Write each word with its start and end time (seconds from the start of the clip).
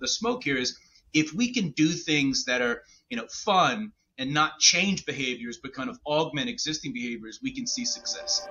the 0.00 0.08
smoke 0.08 0.44
here 0.44 0.56
is 0.56 0.78
if 1.14 1.32
we 1.32 1.52
can 1.52 1.70
do 1.70 1.88
things 1.88 2.44
that 2.44 2.62
are, 2.62 2.82
you 3.08 3.16
know, 3.16 3.26
fun 3.30 3.92
and 4.18 4.32
not 4.32 4.58
change 4.58 5.06
behaviors, 5.06 5.58
but 5.62 5.72
kind 5.72 5.88
of 5.88 5.98
augment 6.06 6.48
existing 6.48 6.92
behaviors, 6.92 7.40
we 7.42 7.54
can 7.54 7.66
see 7.66 7.84
success. 7.84 8.46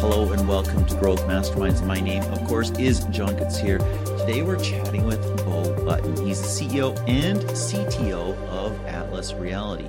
Hello 0.00 0.30
and 0.32 0.46
welcome 0.48 0.84
to 0.84 0.94
Growth 0.96 1.22
Masterminds. 1.22 1.84
My 1.84 2.00
name, 2.00 2.22
of 2.24 2.44
course, 2.44 2.70
is 2.72 3.04
John 3.06 3.36
here 3.56 3.78
Today 3.78 4.42
we're 4.42 4.58
chatting 4.58 5.06
with 5.06 5.20
Beau 5.44 5.84
Button. 5.84 6.26
He's 6.26 6.42
the 6.42 6.48
CEO 6.48 6.96
and 7.08 7.40
CTO 7.40 8.36
of 8.48 8.86
Atlas 8.86 9.32
Reality. 9.34 9.88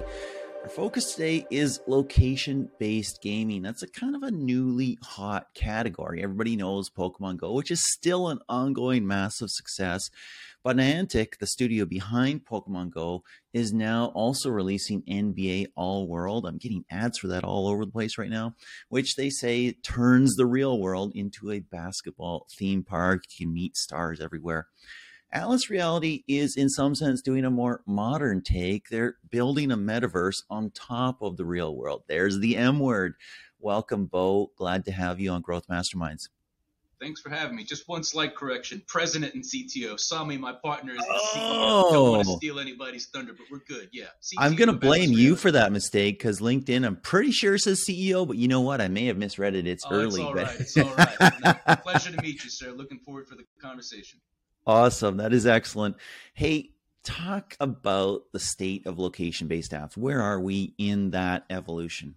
Our 0.68 0.73
focus 0.73 1.13
today 1.13 1.47
is 1.49 1.79
location 1.88 2.70
based 2.77 3.21
gaming. 3.21 3.61
That's 3.61 3.84
a 3.84 3.88
kind 3.88 4.17
of 4.17 4.23
a 4.23 4.31
newly 4.31 4.97
hot 5.02 5.47
category. 5.54 6.21
Everybody 6.21 6.57
knows 6.57 6.89
Pokemon 6.89 7.38
Go, 7.38 7.54
which 7.54 7.71
is 7.71 7.89
still 7.93 8.27
an 8.27 8.39
ongoing 8.49 9.07
massive 9.07 9.49
success. 9.49 10.09
But 10.66 10.75
Niantic, 10.75 11.38
the 11.39 11.48
studio 11.48 11.85
behind 11.85 12.43
Pokemon 12.43 12.90
Go, 12.90 13.23
is 13.53 13.71
now 13.71 14.07
also 14.07 14.49
releasing 14.49 15.03
NBA 15.03 15.67
All 15.77 16.05
World. 16.05 16.45
I'm 16.45 16.57
getting 16.57 16.84
ads 16.91 17.18
for 17.20 17.27
that 17.27 17.45
all 17.45 17.70
over 17.70 17.85
the 17.85 17.91
place 17.91 18.18
right 18.18 18.29
now, 18.29 18.54
which 18.90 19.15
they 19.15 19.29
say 19.29 19.71
turns 19.71 20.35
the 20.35 20.45
real 20.45 20.81
world 20.81 21.13
into 21.15 21.49
a 21.49 21.62
basketball 21.62 22.45
theme 22.59 22.84
park. 22.84 23.23
You 23.29 23.45
can 23.45 23.54
meet 23.54 23.77
stars 23.77 24.20
everywhere. 24.20 24.68
Atlas 25.31 25.70
Reality 25.70 26.23
is, 26.27 26.55
in 26.55 26.70
some 26.70 26.95
sense, 26.95 27.22
doing 27.22 27.44
a 27.44 27.52
more 27.52 27.81
modern 27.85 28.41
take. 28.41 28.88
They're 28.90 29.16
building 29.30 29.72
a 29.72 29.77
metaverse 29.77 30.44
on 30.49 30.72
top 30.72 31.22
of 31.22 31.35
the 31.35 31.45
real 31.45 31.76
world. 31.76 32.04
There's 32.08 32.40
the 32.40 32.55
M 32.55 32.80
word. 32.80 33.16
Welcome, 33.59 34.05
Bo. 34.05 34.52
Glad 34.58 34.85
to 34.85 34.91
have 34.91 35.20
you 35.20 35.32
on 35.32 35.41
Growth 35.41 35.68
Masterminds. 35.68 36.30
Thanks 36.99 37.21
for 37.21 37.30
having 37.30 37.55
me. 37.55 37.63
Just 37.63 37.88
one 37.88 38.04
slight 38.04 38.35
correction. 38.35 38.82
President 38.88 39.35
and 39.35 39.44
CTO. 39.44 39.99
Sami, 39.99 40.38
my 40.38 40.54
partner, 40.54 40.94
is 40.94 40.99
the 40.99 41.21
CEO. 41.35 41.91
Don't 41.91 42.12
want 42.12 42.26
to 42.26 42.32
oh. 42.32 42.38
steal 42.38 42.59
anybody's 42.59 43.07
thunder, 43.07 43.34
but 43.34 43.46
we're 43.52 43.62
good. 43.68 43.90
Yeah. 43.91 44.05
CTO 44.21 44.35
I'm 44.40 44.55
going 44.55 44.70
to 44.70 44.77
blame 44.77 45.12
you 45.12 45.35
for 45.35 45.51
that 45.51 45.71
mistake 45.71 46.18
because 46.18 46.40
LinkedIn, 46.40 46.85
I'm 46.85 46.96
pretty 46.96 47.32
sure 47.32 47.57
says 47.57 47.85
CEO, 47.88 48.26
but 48.26 48.38
you 48.38 48.48
know 48.48 48.62
what? 48.62 48.82
I 48.82 48.88
may 48.88 49.05
have 49.07 49.18
misread 49.18 49.54
it. 49.54 49.68
It's 49.68 49.84
oh, 49.85 49.94
early. 49.94 50.21
It's 50.21 50.26
all 50.26 50.34
but... 50.34 50.46
right. 50.46 50.60
It's 50.60 50.77
all 50.77 50.96
right. 50.96 51.66
no, 51.68 51.76
pleasure 51.84 52.12
to 52.12 52.21
meet 52.21 52.44
you, 52.44 52.49
sir. 52.49 52.71
Looking 52.71 52.99
forward 52.99 53.27
for 53.27 53.35
the 53.35 53.44
conversation. 53.62 54.20
Awesome. 54.68 55.15
That 55.15 55.32
is 55.32 55.48
excellent. 55.48 55.96
Hey, 56.34 56.71
talk 57.05 57.55
about 57.62 58.23
the 58.34 58.40
state 58.40 58.85
of 58.85 58.99
location 58.99 59.48
based 59.48 59.71
apps. 59.71 59.96
Where 59.96 60.21
are 60.21 60.41
we 60.41 60.73
in 60.77 61.12
that 61.12 61.46
evolution? 61.49 62.15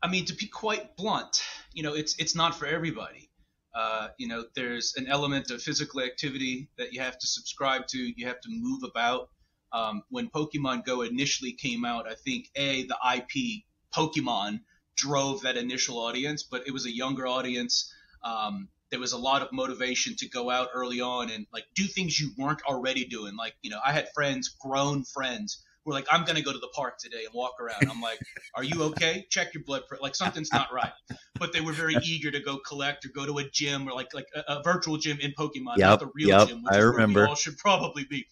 I 0.00 0.08
mean, 0.08 0.26
to 0.26 0.34
be 0.34 0.46
quite 0.46 0.96
blunt, 0.96 1.42
you 1.72 1.82
know, 1.82 1.94
it's 1.94 2.14
it's 2.20 2.36
not 2.36 2.54
for 2.54 2.66
everybody. 2.66 3.30
Uh, 3.74 4.08
you 4.16 4.28
know, 4.28 4.44
there's 4.54 4.94
an 4.96 5.08
element 5.08 5.50
of 5.50 5.60
physical 5.60 6.02
activity 6.02 6.68
that 6.78 6.92
you 6.92 7.00
have 7.00 7.18
to 7.18 7.26
subscribe 7.26 7.88
to. 7.88 7.98
You 7.98 8.28
have 8.28 8.40
to 8.42 8.48
move 8.48 8.84
about. 8.84 9.30
Um, 9.72 10.02
when 10.10 10.30
Pokemon 10.30 10.84
Go 10.84 11.02
initially 11.02 11.52
came 11.52 11.84
out, 11.84 12.08
I 12.08 12.14
think 12.14 12.48
a 12.54 12.86
the 12.86 12.96
IP 13.16 13.64
Pokemon 13.92 14.60
drove 14.94 15.42
that 15.42 15.56
initial 15.56 15.98
audience, 15.98 16.44
but 16.44 16.68
it 16.68 16.70
was 16.70 16.86
a 16.86 16.94
younger 16.94 17.26
audience. 17.26 17.92
Um, 18.22 18.68
there 18.90 19.00
was 19.00 19.12
a 19.12 19.18
lot 19.18 19.42
of 19.42 19.52
motivation 19.52 20.16
to 20.16 20.28
go 20.28 20.50
out 20.50 20.68
early 20.74 21.00
on 21.00 21.30
and 21.30 21.46
like 21.52 21.64
do 21.74 21.84
things 21.84 22.18
you 22.18 22.30
weren't 22.38 22.62
already 22.62 23.04
doing. 23.04 23.36
Like 23.36 23.54
you 23.62 23.70
know, 23.70 23.80
I 23.84 23.92
had 23.92 24.08
friends, 24.14 24.48
grown 24.48 25.04
friends, 25.04 25.64
who 25.84 25.90
were 25.90 25.94
like, 25.94 26.06
I'm 26.10 26.24
going 26.24 26.36
to 26.36 26.42
go 26.42 26.52
to 26.52 26.58
the 26.58 26.68
park 26.74 26.98
today 26.98 27.24
and 27.24 27.34
walk 27.34 27.60
around. 27.60 27.90
I'm 27.90 28.00
like, 28.00 28.18
are 28.54 28.64
you 28.64 28.84
okay? 28.84 29.26
Check 29.30 29.54
your 29.54 29.62
blood 29.64 29.82
pressure. 29.86 30.02
Like 30.02 30.14
something's 30.14 30.52
not 30.52 30.72
right. 30.72 30.92
But 31.38 31.52
they 31.52 31.60
were 31.60 31.72
very 31.72 31.96
eager 32.02 32.30
to 32.30 32.40
go 32.40 32.58
collect 32.58 33.04
or 33.04 33.10
go 33.10 33.26
to 33.26 33.38
a 33.38 33.48
gym 33.48 33.88
or 33.88 33.92
like 33.92 34.14
like 34.14 34.28
a, 34.34 34.54
a 34.54 34.62
virtual 34.62 34.96
gym 34.96 35.18
in 35.20 35.32
Pokemon, 35.32 35.76
yep, 35.76 35.90
not 35.90 36.00
the 36.00 36.10
real 36.14 36.28
yep, 36.28 36.48
gym, 36.48 36.62
which 36.62 36.74
I 36.74 36.78
remember. 36.78 37.28
all 37.28 37.34
should 37.34 37.58
probably 37.58 38.04
be. 38.04 38.26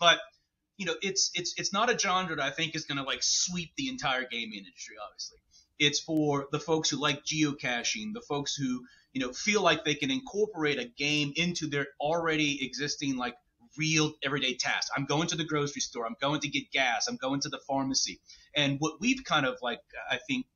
But 0.00 0.18
you 0.76 0.86
know, 0.86 0.94
it's 1.02 1.30
it's 1.34 1.54
it's 1.56 1.72
not 1.72 1.92
a 1.92 1.98
genre 1.98 2.36
that 2.36 2.44
I 2.44 2.50
think 2.50 2.74
is 2.74 2.84
going 2.84 2.98
to 2.98 3.04
like 3.04 3.22
sweep 3.22 3.72
the 3.76 3.88
entire 3.88 4.24
gaming 4.24 4.58
industry. 4.58 4.96
Obviously, 5.04 5.38
it's 5.78 6.00
for 6.00 6.46
the 6.50 6.60
folks 6.60 6.90
who 6.90 7.00
like 7.00 7.24
geocaching, 7.24 8.14
the 8.14 8.22
folks 8.26 8.54
who 8.54 8.84
you 9.12 9.20
know 9.20 9.32
feel 9.32 9.62
like 9.62 9.84
they 9.84 9.94
can 9.94 10.10
incorporate 10.10 10.78
a 10.78 10.84
game 10.84 11.32
into 11.36 11.66
their 11.66 11.86
already 12.00 12.64
existing 12.64 13.16
like 13.16 13.34
real 13.76 14.12
everyday 14.22 14.54
tasks. 14.54 14.90
I'm 14.96 15.04
going 15.04 15.28
to 15.28 15.36
the 15.36 15.44
grocery 15.44 15.80
store. 15.80 16.06
I'm 16.06 16.16
going 16.20 16.40
to 16.40 16.48
get 16.48 16.70
gas. 16.72 17.06
I'm 17.08 17.16
going 17.16 17.40
to 17.40 17.48
the 17.48 17.60
pharmacy. 17.66 18.20
And 18.56 18.76
what 18.80 19.00
we've 19.00 19.22
kind 19.24 19.46
of 19.46 19.56
like, 19.62 19.80
I 20.10 20.18
think, 20.28 20.46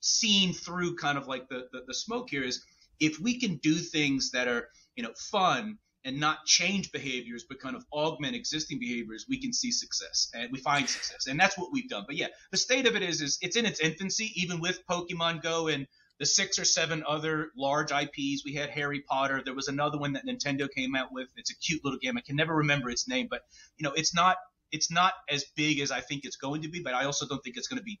seen 0.00 0.54
through 0.54 0.96
kind 0.96 1.18
of 1.18 1.28
like 1.28 1.48
the, 1.48 1.68
the, 1.72 1.82
the 1.86 1.94
smoke 1.94 2.30
here 2.30 2.42
is 2.42 2.64
if 2.98 3.18
we 3.20 3.38
can 3.38 3.56
do 3.56 3.74
things 3.74 4.30
that 4.30 4.48
are, 4.48 4.68
you 4.94 5.02
know, 5.02 5.12
fun 5.30 5.78
and 6.04 6.18
not 6.18 6.46
change 6.46 6.92
behaviors, 6.92 7.44
but 7.48 7.60
kind 7.60 7.76
of 7.76 7.84
augment 7.92 8.34
existing 8.34 8.78
behaviors, 8.78 9.26
we 9.28 9.40
can 9.40 9.52
see 9.52 9.70
success 9.72 10.30
and 10.34 10.50
we 10.52 10.58
find 10.58 10.88
success. 10.88 11.26
And 11.26 11.38
that's 11.38 11.58
what 11.58 11.70
we've 11.72 11.88
done. 11.88 12.04
But 12.06 12.16
yeah, 12.16 12.28
the 12.52 12.56
state 12.56 12.86
of 12.86 12.96
it 12.96 13.02
is, 13.02 13.20
is 13.20 13.38
it's 13.42 13.56
in 13.56 13.66
its 13.66 13.80
infancy, 13.80 14.32
even 14.36 14.60
with 14.60 14.80
Pokemon 14.88 15.42
Go 15.42 15.68
and 15.68 15.86
the 16.18 16.26
six 16.26 16.58
or 16.58 16.64
seven 16.64 17.04
other 17.06 17.50
large 17.56 17.92
IPs. 17.92 18.44
We 18.44 18.54
had 18.54 18.70
Harry 18.70 19.00
Potter. 19.00 19.42
There 19.44 19.54
was 19.54 19.68
another 19.68 19.98
one 19.98 20.12
that 20.14 20.26
Nintendo 20.26 20.68
came 20.70 20.96
out 20.96 21.12
with. 21.12 21.28
It's 21.36 21.50
a 21.50 21.56
cute 21.56 21.84
little 21.84 21.98
game. 21.98 22.16
I 22.16 22.22
can 22.22 22.36
never 22.36 22.54
remember 22.54 22.90
its 22.90 23.08
name, 23.08 23.28
but 23.30 23.42
you 23.76 23.84
know, 23.84 23.92
it's 23.92 24.14
not 24.14 24.36
it's 24.72 24.90
not 24.90 25.14
as 25.28 25.44
big 25.56 25.80
as 25.80 25.90
I 25.90 26.00
think 26.00 26.24
it's 26.24 26.36
going 26.36 26.62
to 26.62 26.68
be. 26.68 26.80
But 26.80 26.94
I 26.94 27.04
also 27.04 27.26
don't 27.26 27.42
think 27.42 27.56
it's 27.56 27.68
going 27.68 27.78
to 27.78 27.84
be 27.84 28.00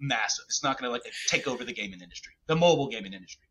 massive. 0.00 0.44
It's 0.48 0.62
not 0.62 0.78
going 0.78 0.88
to 0.88 0.92
like 0.92 1.02
take 1.28 1.48
over 1.48 1.64
the 1.64 1.72
gaming 1.72 2.00
industry, 2.00 2.34
the 2.46 2.56
mobile 2.56 2.88
gaming 2.88 3.12
industry. 3.12 3.48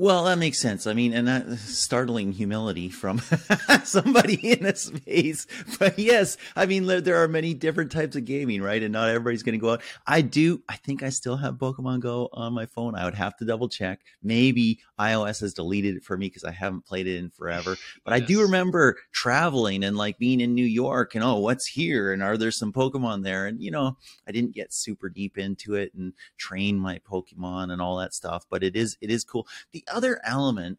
Well, 0.00 0.26
that 0.26 0.38
makes 0.38 0.60
sense. 0.60 0.86
I 0.86 0.92
mean, 0.94 1.12
and 1.12 1.26
that 1.26 1.58
startling 1.58 2.30
humility 2.30 2.88
from 2.88 3.20
somebody 3.82 4.52
in 4.52 4.64
a 4.64 4.76
space. 4.76 5.44
But 5.80 5.98
yes, 5.98 6.36
I 6.54 6.66
mean, 6.66 6.86
there, 6.86 7.20
are 7.20 7.26
many 7.26 7.52
different 7.52 7.90
types 7.90 8.14
of 8.14 8.24
gaming, 8.24 8.62
right? 8.62 8.80
And 8.80 8.92
not 8.92 9.08
everybody's 9.08 9.42
going 9.42 9.58
to 9.58 9.60
go 9.60 9.72
out. 9.72 9.82
I 10.06 10.20
do. 10.20 10.62
I 10.68 10.76
think 10.76 11.02
I 11.02 11.08
still 11.08 11.36
have 11.38 11.54
Pokemon 11.54 11.98
Go 11.98 12.28
on 12.32 12.52
my 12.52 12.66
phone. 12.66 12.94
I 12.94 13.06
would 13.06 13.16
have 13.16 13.36
to 13.38 13.44
double 13.44 13.68
check. 13.68 14.02
Maybe 14.22 14.78
iOS 15.00 15.40
has 15.40 15.52
deleted 15.52 15.96
it 15.96 16.04
for 16.04 16.16
me 16.16 16.26
because 16.26 16.44
I 16.44 16.52
haven't 16.52 16.86
played 16.86 17.08
it 17.08 17.16
in 17.16 17.30
forever. 17.30 17.76
But 18.04 18.12
yes. 18.12 18.22
I 18.22 18.24
do 18.24 18.42
remember 18.42 18.98
traveling 19.10 19.82
and 19.82 19.96
like 19.96 20.16
being 20.16 20.40
in 20.40 20.54
New 20.54 20.64
York 20.64 21.16
and 21.16 21.24
oh, 21.24 21.40
what's 21.40 21.66
here? 21.66 22.12
And 22.12 22.22
are 22.22 22.36
there 22.36 22.52
some 22.52 22.72
Pokemon 22.72 23.24
there? 23.24 23.46
And 23.46 23.60
you 23.60 23.72
know, 23.72 23.96
I 24.28 24.30
didn't 24.30 24.54
get 24.54 24.72
super 24.72 25.08
deep 25.08 25.38
into 25.38 25.74
it 25.74 25.92
and 25.94 26.12
train 26.36 26.78
my 26.78 27.00
Pokemon 27.00 27.72
and 27.72 27.82
all 27.82 27.96
that 27.96 28.14
stuff. 28.14 28.46
But 28.48 28.62
it 28.62 28.76
is 28.76 28.96
it 29.00 29.10
is 29.10 29.24
cool. 29.24 29.48
The 29.72 29.84
other 29.92 30.20
element 30.24 30.78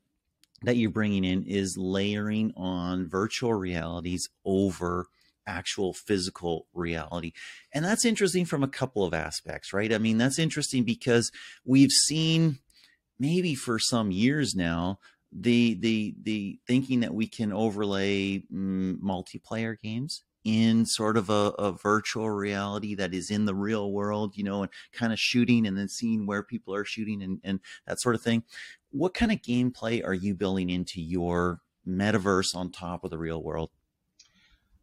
that 0.64 0.78
you're 0.78 0.90
bringing 0.90 1.24
in 1.24 1.44
is 1.44 1.78
layering 1.78 2.54
on 2.56 3.08
virtual 3.08 3.54
realities 3.54 4.28
over 4.44 5.08
actual 5.48 5.94
physical 5.94 6.68
reality. 6.74 7.32
And 7.74 7.84
that's 7.84 8.06
interesting 8.06 8.46
from 8.46 8.64
a 8.64 8.68
couple 8.68 9.04
of 9.04 9.14
aspects, 9.14 9.74
right? 9.74 9.92
I 9.92 9.98
mean, 9.98 10.18
that's 10.18 10.38
interesting 10.38 10.84
because 10.84 11.32
we've 11.66 11.92
seen 11.92 12.60
maybe 13.20 13.56
for 13.56 13.80
some 13.80 14.12
years 14.12 14.56
now 14.56 15.00
the 15.32 15.76
the 15.76 16.16
the 16.24 16.60
thinking 16.66 17.02
that 17.02 17.14
we 17.14 17.28
can 17.28 17.54
overlay 17.54 18.40
mm, 18.52 18.98
multiplayer 19.00 19.80
games 19.80 20.24
in 20.44 20.86
sort 20.86 21.18
of 21.18 21.30
a, 21.30 21.54
a, 21.60 21.72
virtual 21.72 22.30
reality 22.30 22.96
that 22.96 23.14
is 23.14 23.30
in 23.30 23.46
the 23.46 23.56
real 23.56 23.92
world, 23.92 24.38
you 24.38 24.44
know, 24.44 24.64
and 24.64 24.72
kind 24.94 25.12
of 25.12 25.20
shooting 25.20 25.68
and 25.68 25.78
then 25.78 25.90
seeing 25.90 26.26
where 26.26 26.44
people 26.44 26.74
are 26.74 26.86
shooting 26.86 27.22
and, 27.22 27.40
and 27.44 27.60
that 27.86 28.00
sort 28.00 28.16
of 28.16 28.22
thing. 28.22 28.44
What 28.92 29.14
kind 29.14 29.32
of 29.32 29.42
gameplay 29.42 30.04
are 30.04 30.14
you 30.14 30.34
building 30.34 30.70
into 30.70 31.02
your 31.02 31.60
metaverse 31.88 32.56
on 32.56 32.72
top 32.72 33.04
of 33.04 33.10
the 33.10 33.18
real 33.18 33.44
world? 33.44 33.70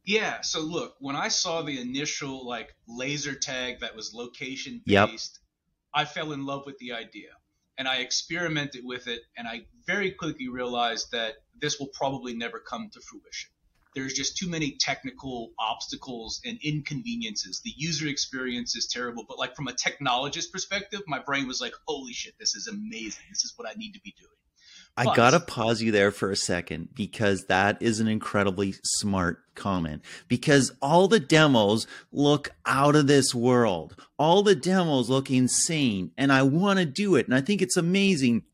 Yeah, 0.05 0.43
so 0.43 0.61
look, 0.61 0.97
when 1.01 1.17
I 1.17 1.29
saw 1.29 1.63
the 1.63 1.81
initial 1.81 2.47
like 2.47 2.77
laser 2.87 3.35
tag 3.35 3.81
that 3.81 3.97
was 3.97 4.15
location 4.15 4.83
based, 4.85 5.41
yep. 5.41 6.03
I 6.03 6.05
fell 6.05 6.33
in 6.33 6.45
love 6.45 6.65
with 6.67 6.79
the 6.79 6.93
idea. 6.93 7.31
And 7.79 7.89
I 7.89 7.97
experimented 7.97 8.83
with 8.85 9.07
it 9.07 9.23
and 9.37 9.49
I 9.49 9.67
very 9.87 10.11
quickly 10.13 10.49
realized 10.49 11.11
that 11.13 11.35
this 11.61 11.79
will 11.79 11.89
probably 11.89 12.35
never 12.35 12.59
come 12.59 12.89
to 12.93 13.01
fruition 13.01 13.51
there's 13.97 14.13
just 14.13 14.37
too 14.37 14.49
many 14.49 14.77
technical 14.79 15.53
obstacles 15.59 16.41
and 16.45 16.59
inconveniences. 16.63 17.63
The 17.65 17.73
user 17.77 18.07
experience 18.07 18.77
is 18.77 18.87
terrible, 18.87 19.25
but 19.27 19.39
like 19.39 19.57
from 19.57 19.69
a 19.69 19.73
technologist 19.73 20.53
perspective, 20.53 21.01
my 21.09 21.19
brain 21.19 21.49
was 21.49 21.63
like, 21.63 21.73
holy 21.89 22.13
shit, 22.13 22.35
this 22.39 22.55
is 22.55 22.69
amazing. 22.69 23.25
This 23.31 23.43
is 23.45 23.55
what 23.57 23.67
I 23.67 23.73
need 23.77 23.95
to 23.95 24.01
be 24.01 24.15
doing. 24.19 24.31
I 24.99 25.15
gotta 25.15 25.41
pause 25.41 25.83
you 25.83 25.93
there 25.93 26.11
for 26.11 26.31
a 26.31 26.37
second 26.37 26.91
because 26.95 27.47
that 27.47 27.81
is 27.83 28.01
an 28.01 28.09
incredibly 28.09 28.75
smart 28.83 29.43
comment. 29.55 30.03
Because 30.29 30.73
all 30.81 31.09
the 31.09 31.21
demos 31.21 31.87
look 32.13 32.51
out 32.65 32.97
of 32.97 33.07
this 33.07 33.35
world. 33.35 33.95
All 34.19 34.43
the 34.43 34.55
demos 34.55 35.11
look 35.11 35.31
insane, 35.31 36.13
and 36.17 36.33
I 36.33 36.43
want 36.43 36.79
to 36.79 36.87
do 36.87 37.17
it, 37.17 37.27
and 37.27 37.35
I 37.35 37.43
think 37.43 37.61
it's 37.61 37.77
amazing. 37.77 38.45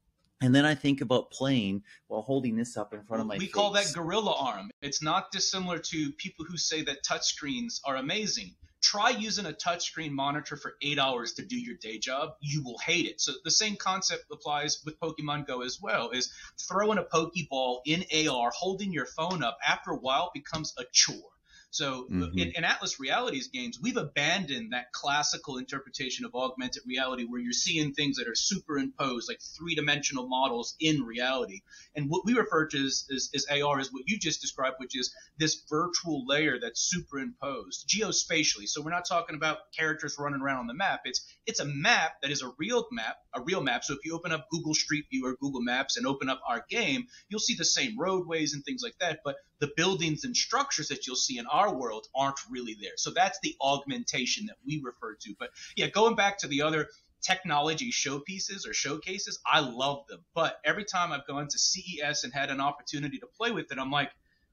And 0.43 0.55
then 0.55 0.65
I 0.65 0.75
think 0.75 1.00
about 1.00 1.31
playing 1.31 1.83
while 2.09 2.23
holding 2.23 2.56
this 2.56 2.77
up 2.77 2.93
in 2.93 3.03
front 3.05 3.21
of 3.21 3.27
my 3.29 3.37
we 3.37 3.47
face. 3.47 3.55
call 3.55 3.71
that 3.73 3.93
gorilla 3.94 4.35
arm. 4.35 4.71
It's 4.83 5.03
not 5.03 5.31
dissimilar 5.31 5.79
to 5.79 6.12
people 6.12 6.44
who 6.44 6.56
say 6.56 6.83
that 6.83 7.05
touchscreens 7.05 7.81
are 7.85 7.97
amazing. 7.97 8.56
try 8.83 9.11
using 9.11 9.47
a 9.47 9.53
touchscreen 9.53 10.11
monitor 10.11 10.56
for 10.56 10.75
eight 10.83 10.99
hours 10.99 11.35
to 11.35 11.44
do 11.44 11.56
your 11.56 11.77
day 11.77 11.99
job. 11.99 12.31
You 12.41 12.65
will 12.65 12.79
hate 12.79 13.06
it. 13.06 13.21
So 13.21 13.33
the 13.44 13.50
same 13.50 13.77
concept 13.77 14.25
applies 14.33 14.83
with 14.85 14.99
Pokemon 14.99 15.47
Go 15.47 15.62
as 15.62 15.79
well. 15.81 16.11
Is 16.11 16.33
throwing 16.69 16.99
a 16.99 17.05
Pokeball 17.05 17.83
in 17.87 18.05
AR, 18.29 18.50
holding 18.50 18.93
your 18.93 19.06
phone 19.06 19.44
up 19.44 19.56
after 19.65 19.93
a 19.93 19.97
while 19.97 20.33
becomes 20.35 20.75
a 20.77 20.85
chore. 20.93 21.31
So 21.72 22.04
mm-hmm. 22.04 22.38
in, 22.38 22.52
in, 22.54 22.64
Atlas 22.64 23.00
Reality's 23.00 23.48
games, 23.48 23.78
we've 23.80 23.96
abandoned 23.96 24.74
that 24.74 24.92
classical 24.92 25.56
interpretation 25.56 26.26
of 26.26 26.34
augmented 26.34 26.82
reality 26.86 27.24
where 27.24 27.40
you're 27.40 27.54
seeing 27.54 27.94
things 27.94 28.19
that 28.19 28.28
are 28.28 28.34
superimposed, 28.34 29.26
like 29.26 29.40
three 29.40 29.74
dimensional 29.74 30.28
models 30.28 30.76
in 30.80 31.00
reality. 31.00 31.62
And 31.96 32.10
what 32.10 32.26
we 32.26 32.34
refer 32.34 32.66
to 32.66 32.76
as, 32.76 33.06
as, 33.10 33.30
as, 33.34 33.46
AR 33.62 33.80
is 33.80 33.90
what 33.90 34.02
you 34.06 34.19
just 34.19 34.42
described, 34.42 34.76
which 34.80 34.98
is 34.98 35.14
this 35.38 35.62
virtual 35.70 36.26
layer 36.26 36.58
that's 36.60 36.78
superimposed 36.78 37.88
geospatially. 37.88 38.69
So 38.69 38.82
we're 38.82 38.90
not 38.90 39.08
talking 39.08 39.34
about 39.34 39.72
characters 39.74 40.16
running 40.19 40.42
around 40.42 40.58
on 40.58 40.66
the 40.66 40.74
map. 40.74 41.00
It's 41.06 41.24
it's 41.46 41.60
a 41.60 41.64
map 41.64 42.20
that 42.20 42.30
is 42.30 42.42
a 42.42 42.52
real 42.58 42.86
map, 42.92 43.16
a 43.34 43.40
real 43.40 43.62
map. 43.62 43.82
So 43.82 43.94
if 43.94 44.00
you 44.04 44.14
open 44.14 44.30
up 44.30 44.46
Google 44.50 44.74
Street 44.74 45.06
View 45.10 45.26
or 45.26 45.36
Google 45.40 45.62
Maps 45.62 45.96
and 45.96 46.06
open 46.06 46.28
up 46.28 46.42
our 46.46 46.66
game, 46.69 47.06
you'll 47.30 47.40
see 47.40 47.54
the 47.54 47.64
same 47.64 47.98
roadways 47.98 48.52
and 48.52 48.62
things 48.62 48.82
like 48.84 48.98
that. 49.00 49.20
But 49.24 49.36
the 49.62 49.70
buildings 49.76 50.25
and 50.25 50.37
structures 50.37 50.88
that 50.88 51.06
you'll 51.06 51.14
see 51.14 51.38
in 51.38 51.47
our 51.47 51.73
world 51.73 52.09
aren't 52.17 52.41
really 52.50 52.76
there. 52.81 52.97
So 52.97 53.12
that's 53.12 53.38
the 53.44 53.55
augmentation 53.61 54.47
that 54.47 54.56
we 54.67 54.81
refer 54.82 55.14
to. 55.14 55.35
But 55.38 55.50
yeah, 55.76 55.87
going 55.87 56.17
back 56.17 56.38
to 56.38 56.49
the 56.49 56.62
other 56.62 56.88
technology 57.20 57.93
showpieces 57.93 58.69
or 58.69 58.75
showcases, 58.75 59.38
I 59.47 59.61
love 59.61 60.09
them. 60.09 60.19
But 60.35 60.59
every 60.64 60.85
time 60.85 61.12
I've 61.12 61.29
gone 61.29 61.47
to 61.47 61.59
CES 61.61 62.25
and 62.25 62.32
had 62.32 62.50
an 62.50 62.61
opportunity 62.61 63.19
to 63.19 63.29
play 63.38 63.53
with 63.53 63.70
it, 63.70 63.79
I'm 63.79 63.93
like, 63.93 64.11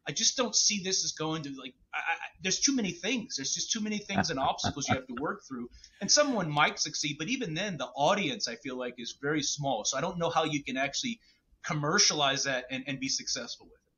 I 0.08 0.12
just 0.12 0.38
don't 0.38 0.56
see 0.56 0.84
this 0.84 1.04
as 1.04 1.14
going 1.14 1.42
to 1.42 1.56
like. 1.60 1.74
I, 1.92 1.98
I, 1.98 2.16
there's 2.44 2.60
too 2.60 2.76
many 2.76 2.92
things. 2.92 3.38
There's 3.38 3.56
just 3.56 3.72
too 3.72 3.82
many 3.82 3.98
things 3.98 4.30
and 4.30 4.40
obstacles 4.40 4.88
you 4.88 4.94
have 4.94 5.08
to 5.08 5.16
work 5.20 5.42
through. 5.48 5.72
And 6.02 6.12
someone 6.12 6.52
might 6.52 6.78
succeed, 6.78 7.16
but 7.18 7.30
even 7.30 7.56
then, 7.56 7.78
the 7.78 7.90
audience 7.96 8.48
I 8.48 8.58
feel 8.58 8.78
like 8.78 8.94
is 9.00 9.18
very 9.20 9.42
small. 9.42 9.86
So 9.86 9.98
I 9.98 10.02
don't 10.02 10.20
know 10.20 10.30
how 10.30 10.44
you 10.44 10.64
can 10.64 10.78
actually 10.78 11.20
commercialize 11.66 12.44
that 12.44 12.66
and, 12.70 12.84
and 12.86 13.00
be 13.00 13.10
successful 13.10 13.66
with 13.66 13.74
it. 13.74 13.89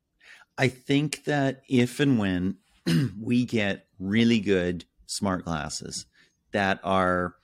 I 0.58 0.68
think 0.68 1.24
that 1.24 1.62
if 1.68 2.00
and 2.00 2.18
when 2.18 2.56
we 3.20 3.44
get 3.44 3.86
really 3.98 4.40
good 4.40 4.84
smart 5.06 5.44
glasses 5.44 6.06
that 6.52 6.80
are 6.82 7.34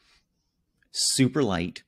super 0.90 1.42
light 1.42 1.82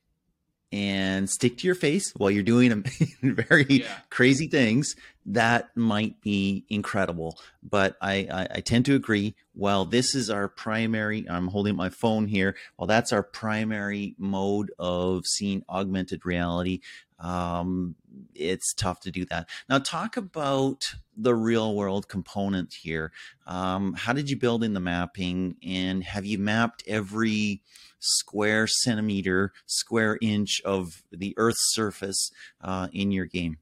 and 0.71 1.29
stick 1.29 1.57
to 1.57 1.67
your 1.67 1.75
face 1.75 2.13
while 2.15 2.31
you're 2.31 2.43
doing 2.43 2.83
very 3.21 3.65
yeah. 3.67 3.87
crazy 4.09 4.47
things, 4.47 4.95
that 5.25 5.75
might 5.75 6.21
be 6.21 6.63
incredible. 6.69 7.37
But 7.61 7.97
I, 8.01 8.27
I, 8.31 8.47
I, 8.55 8.61
tend 8.61 8.85
to 8.85 8.95
agree. 8.95 9.35
While 9.53 9.85
this 9.85 10.15
is 10.15 10.29
our 10.29 10.47
primary, 10.47 11.27
I'm 11.29 11.47
holding 11.47 11.75
my 11.75 11.89
phone 11.89 12.27
here. 12.27 12.55
While 12.77 12.87
that's 12.87 13.11
our 13.11 13.21
primary 13.21 14.15
mode 14.17 14.71
of 14.79 15.25
seeing 15.27 15.63
augmented 15.69 16.25
reality, 16.25 16.79
um, 17.21 17.95
it's 18.33 18.73
tough 18.73 18.99
to 19.01 19.11
do 19.11 19.25
that. 19.25 19.47
Now, 19.69 19.79
talk 19.79 20.17
about 20.17 20.93
the 21.15 21.35
real 21.35 21.75
world 21.75 22.07
component 22.07 22.73
here. 22.73 23.11
Um, 23.45 23.93
how 23.93 24.13
did 24.13 24.29
you 24.29 24.35
build 24.35 24.63
in 24.63 24.73
the 24.73 24.79
mapping, 24.79 25.55
and 25.63 26.03
have 26.03 26.25
you 26.25 26.37
mapped 26.37 26.83
every 26.87 27.61
square 27.99 28.67
centimeter, 28.67 29.53
square 29.67 30.17
inch 30.21 30.61
of 30.65 31.03
the 31.11 31.33
Earth's 31.37 31.73
surface 31.73 32.31
uh, 32.61 32.87
in 32.91 33.11
your 33.11 33.25
game? 33.25 33.57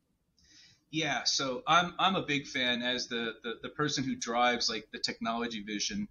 Yeah, 0.92 1.24
so 1.26 1.62
I'm 1.68 1.94
I'm 2.00 2.16
a 2.16 2.24
big 2.24 2.48
fan 2.48 2.82
as 2.82 3.08
the, 3.08 3.34
the 3.44 3.60
the 3.62 3.70
person 3.70 4.04
who 4.04 4.16
drives 4.16 4.70
like 4.70 4.88
the 4.92 4.98
technology 4.98 5.62
vision 5.62 6.08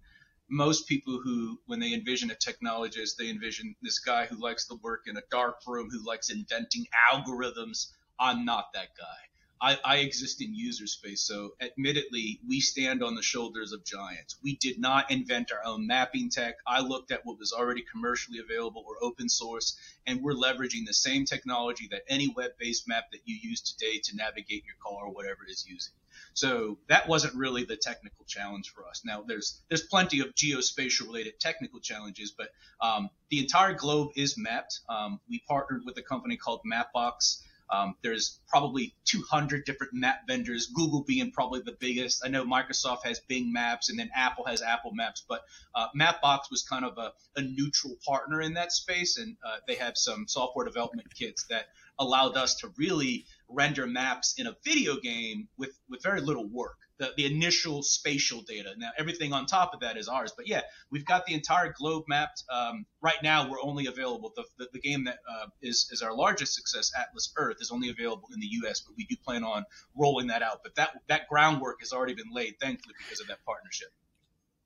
most 0.49 0.87
people 0.87 1.19
who, 1.23 1.59
when 1.67 1.79
they 1.79 1.93
envision 1.93 2.31
a 2.31 2.35
technologist, 2.35 3.15
they 3.17 3.29
envision 3.29 3.75
this 3.81 3.99
guy 3.99 4.25
who 4.25 4.35
likes 4.35 4.67
to 4.67 4.75
work 4.81 5.03
in 5.07 5.17
a 5.17 5.23
dark 5.29 5.59
room, 5.67 5.89
who 5.91 6.05
likes 6.05 6.29
inventing 6.29 6.87
algorithms. 7.11 7.87
I'm 8.19 8.45
not 8.45 8.73
that 8.73 8.89
guy. 8.97 9.29
I, 9.61 9.77
I, 9.83 9.97
exist 9.97 10.41
in 10.41 10.55
user 10.55 10.87
space. 10.87 11.21
So, 11.21 11.55
admittedly, 11.59 12.39
we 12.47 12.61
stand 12.61 13.03
on 13.03 13.15
the 13.15 13.21
shoulders 13.21 13.73
of 13.73 13.83
giants. 13.83 14.37
We 14.41 14.55
did 14.55 14.79
not 14.79 15.11
invent 15.11 15.51
our 15.51 15.63
own 15.65 15.85
mapping 15.85 16.29
tech. 16.29 16.55
I 16.65 16.79
looked 16.79 17.11
at 17.11 17.25
what 17.25 17.37
was 17.37 17.51
already 17.51 17.83
commercially 17.91 18.39
available 18.39 18.85
or 18.87 18.95
open 19.03 19.27
source, 19.27 19.77
and 20.07 20.21
we're 20.21 20.33
leveraging 20.33 20.85
the 20.85 20.93
same 20.93 21.25
technology 21.25 21.89
that 21.91 22.03
any 22.07 22.29
web 22.29 22.51
based 22.57 22.87
map 22.87 23.11
that 23.11 23.21
you 23.25 23.35
use 23.35 23.59
today 23.59 23.99
to 24.05 24.15
navigate 24.15 24.63
your 24.65 24.77
car 24.81 25.07
or 25.07 25.11
whatever 25.11 25.41
is 25.45 25.65
using. 25.67 25.93
So 26.39 26.77
that 26.87 27.05
wasn't 27.05 27.35
really 27.35 27.65
the 27.65 27.75
technical 27.75 28.23
challenge 28.25 28.69
for 28.69 28.87
us. 28.87 29.01
Now 29.03 29.23
there's 29.27 29.61
there's 29.67 29.83
plenty 29.83 30.21
of 30.21 30.33
geospatial 30.35 31.07
related 31.07 31.37
technical 31.37 31.81
challenges, 31.81 32.31
but 32.31 32.47
um, 32.79 33.09
the 33.29 33.39
entire 33.39 33.73
globe 33.73 34.11
is 34.15 34.37
mapped. 34.37 34.79
Um, 34.87 35.19
we 35.29 35.43
partnered 35.49 35.81
with 35.85 35.97
a 35.97 36.01
company 36.01 36.37
called 36.37 36.61
Mapbox. 36.65 37.41
Um, 37.69 37.95
there's 38.01 38.39
probably 38.47 38.95
200 39.03 39.65
different 39.65 39.93
map 39.93 40.21
vendors, 40.27 40.67
Google 40.67 41.03
being 41.03 41.31
probably 41.31 41.59
the 41.59 41.75
biggest. 41.77 42.23
I 42.25 42.29
know 42.29 42.45
Microsoft 42.45 43.03
has 43.03 43.19
Bing 43.19 43.51
Maps 43.51 43.89
and 43.89 43.99
then 43.99 44.09
Apple 44.15 44.45
has 44.45 44.61
Apple 44.61 44.93
Maps, 44.93 45.25
but 45.27 45.41
uh, 45.75 45.87
Mapbox 45.93 46.49
was 46.49 46.63
kind 46.63 46.85
of 46.85 46.97
a, 46.97 47.11
a, 47.35 47.41
neutral 47.41 47.95
partner 48.07 48.41
in 48.41 48.53
that 48.53 48.71
space, 48.71 49.17
and 49.17 49.35
uh, 49.45 49.57
they 49.67 49.75
have 49.75 49.97
some 49.97 50.25
software 50.27 50.65
development 50.65 51.13
kits 51.13 51.45
that 51.49 51.65
allowed 51.99 52.37
us 52.37 52.55
to 52.55 52.71
really 52.77 53.25
render 53.49 53.87
maps 53.87 54.35
in 54.37 54.47
a 54.47 54.55
video 54.63 54.97
game 54.99 55.47
with, 55.57 55.77
with 55.89 56.01
very 56.03 56.21
little 56.21 56.47
work. 56.47 56.77
The, 56.97 57.13
the 57.15 57.25
initial 57.25 57.81
spatial 57.81 58.41
data. 58.41 58.73
Now, 58.77 58.89
everything 58.97 59.31
on 59.31 59.45
top 59.45 59.73
of 59.73 59.79
that 59.79 59.95
is 59.95 60.09
ours. 60.09 60.33
But 60.35 60.49
yeah, 60.49 60.61
we've 60.91 61.05
got 61.05 61.25
the 61.25 61.33
entire 61.33 61.73
globe 61.77 62.03
mapped. 62.09 62.43
Um, 62.51 62.85
right 63.01 63.15
now, 63.23 63.49
we're 63.49 63.61
only 63.61 63.85
available. 63.85 64.33
The, 64.35 64.43
the, 64.57 64.67
the 64.73 64.79
game 64.81 65.05
that 65.05 65.19
uh, 65.29 65.45
is 65.61 65.87
is 65.93 66.01
our 66.01 66.13
largest 66.13 66.55
success, 66.55 66.91
Atlas 66.99 67.31
Earth, 67.37 67.57
is 67.61 67.71
only 67.71 67.89
available 67.89 68.27
in 68.33 68.41
the 68.41 68.47
U.S., 68.63 68.81
but 68.81 68.95
we 68.97 69.05
do 69.05 69.15
plan 69.25 69.45
on 69.45 69.63
rolling 69.95 70.27
that 70.27 70.43
out. 70.43 70.59
But 70.61 70.75
that 70.75 70.89
that 71.07 71.29
groundwork 71.29 71.77
has 71.79 71.93
already 71.93 72.15
been 72.15 72.33
laid, 72.33 72.55
thankfully, 72.59 72.95
because 72.99 73.21
of 73.21 73.27
that 73.27 73.45
partnership. 73.45 73.87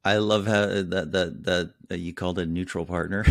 I 0.05 0.17
love 0.17 0.47
how 0.47 0.63
uh, 0.63 0.81
that 0.83 1.11
that 1.13 1.73
that 1.87 1.99
you 1.99 2.13
called 2.13 2.37
a 2.37 2.45
neutral 2.45 2.85
partner. 2.85 3.25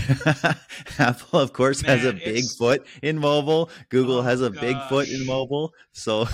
Apple, 0.98 1.38
of 1.38 1.52
course, 1.52 1.82
Man, 1.82 1.98
has 1.98 2.06
a 2.06 2.14
big 2.14 2.44
foot 2.44 2.86
in 3.02 3.18
mobile. 3.18 3.68
Google 3.90 4.18
oh 4.18 4.22
has 4.22 4.40
a 4.40 4.48
gosh. 4.48 4.60
big 4.60 4.76
foot 4.88 5.08
in 5.10 5.26
mobile. 5.26 5.74
So 5.92 6.26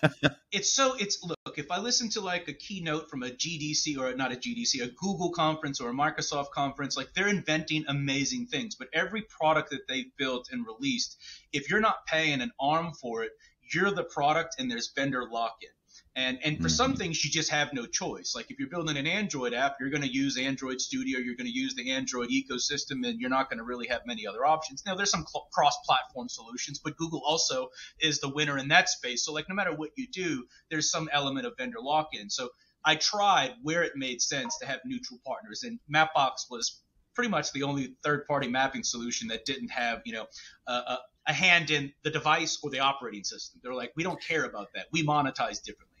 it's 0.52 0.72
so 0.72 0.94
it's 0.98 1.22
look. 1.22 1.58
If 1.58 1.70
I 1.70 1.78
listen 1.78 2.08
to 2.10 2.20
like 2.20 2.48
a 2.48 2.52
keynote 2.52 3.08
from 3.08 3.22
a 3.22 3.28
GDC 3.28 3.96
or 3.96 4.12
not 4.16 4.32
a 4.32 4.36
GDC, 4.36 4.82
a 4.82 4.88
Google 4.88 5.30
conference 5.30 5.80
or 5.80 5.90
a 5.90 5.94
Microsoft 5.94 6.50
conference, 6.50 6.96
like 6.96 7.14
they're 7.14 7.28
inventing 7.28 7.84
amazing 7.86 8.46
things. 8.46 8.74
But 8.74 8.88
every 8.92 9.22
product 9.22 9.70
that 9.70 9.86
they've 9.86 10.10
built 10.16 10.48
and 10.50 10.66
released, 10.66 11.18
if 11.52 11.70
you're 11.70 11.80
not 11.80 12.04
paying 12.06 12.40
an 12.40 12.50
arm 12.58 12.94
for 13.00 13.22
it, 13.22 13.30
you're 13.72 13.92
the 13.92 14.04
product, 14.04 14.56
and 14.58 14.68
there's 14.68 14.92
vendor 14.94 15.24
lock-in. 15.30 15.70
And 16.16 16.38
and 16.44 16.56
for 16.58 16.64
mm-hmm. 16.64 16.68
some 16.68 16.94
things 16.94 17.24
you 17.24 17.30
just 17.30 17.50
have 17.50 17.72
no 17.72 17.86
choice. 17.86 18.34
Like 18.36 18.50
if 18.50 18.58
you're 18.58 18.68
building 18.68 18.96
an 18.96 19.06
Android 19.06 19.52
app, 19.52 19.76
you're 19.80 19.90
going 19.90 20.02
to 20.02 20.12
use 20.12 20.38
Android 20.38 20.80
Studio, 20.80 21.18
you're 21.18 21.34
going 21.34 21.48
to 21.48 21.52
use 21.52 21.74
the 21.74 21.90
Android 21.90 22.28
ecosystem, 22.28 23.04
and 23.06 23.20
you're 23.20 23.30
not 23.30 23.50
going 23.50 23.58
to 23.58 23.64
really 23.64 23.88
have 23.88 24.02
many 24.06 24.26
other 24.26 24.46
options. 24.46 24.84
Now 24.86 24.94
there's 24.94 25.10
some 25.10 25.26
cl- 25.26 25.48
cross-platform 25.52 26.28
solutions, 26.28 26.78
but 26.78 26.96
Google 26.96 27.22
also 27.26 27.70
is 28.00 28.20
the 28.20 28.28
winner 28.28 28.58
in 28.58 28.68
that 28.68 28.88
space. 28.88 29.24
So 29.24 29.32
like 29.32 29.48
no 29.48 29.56
matter 29.56 29.74
what 29.74 29.90
you 29.96 30.06
do, 30.06 30.46
there's 30.70 30.90
some 30.90 31.08
element 31.12 31.46
of 31.46 31.56
vendor 31.58 31.80
lock-in. 31.80 32.30
So 32.30 32.50
I 32.84 32.94
tried 32.94 33.54
where 33.62 33.82
it 33.82 33.92
made 33.96 34.22
sense 34.22 34.56
to 34.58 34.66
have 34.66 34.80
neutral 34.84 35.18
partners, 35.26 35.64
and 35.64 35.80
Mapbox 35.92 36.48
was 36.48 36.80
pretty 37.14 37.30
much 37.30 37.52
the 37.52 37.64
only 37.64 37.96
third-party 38.04 38.48
mapping 38.48 38.84
solution 38.84 39.28
that 39.28 39.44
didn't 39.44 39.70
have 39.70 40.02
you 40.04 40.12
know 40.12 40.26
a, 40.66 40.98
a 41.26 41.32
hand 41.32 41.70
in 41.70 41.92
the 42.02 42.10
device 42.10 42.58
or 42.62 42.70
the 42.70 42.80
operating 42.80 43.24
system. 43.24 43.60
They're 43.62 43.74
like, 43.74 43.92
we 43.96 44.02
don't 44.02 44.20
care 44.22 44.44
about 44.44 44.68
that. 44.74 44.86
We 44.92 45.04
monetize 45.04 45.62
differently. 45.62 45.93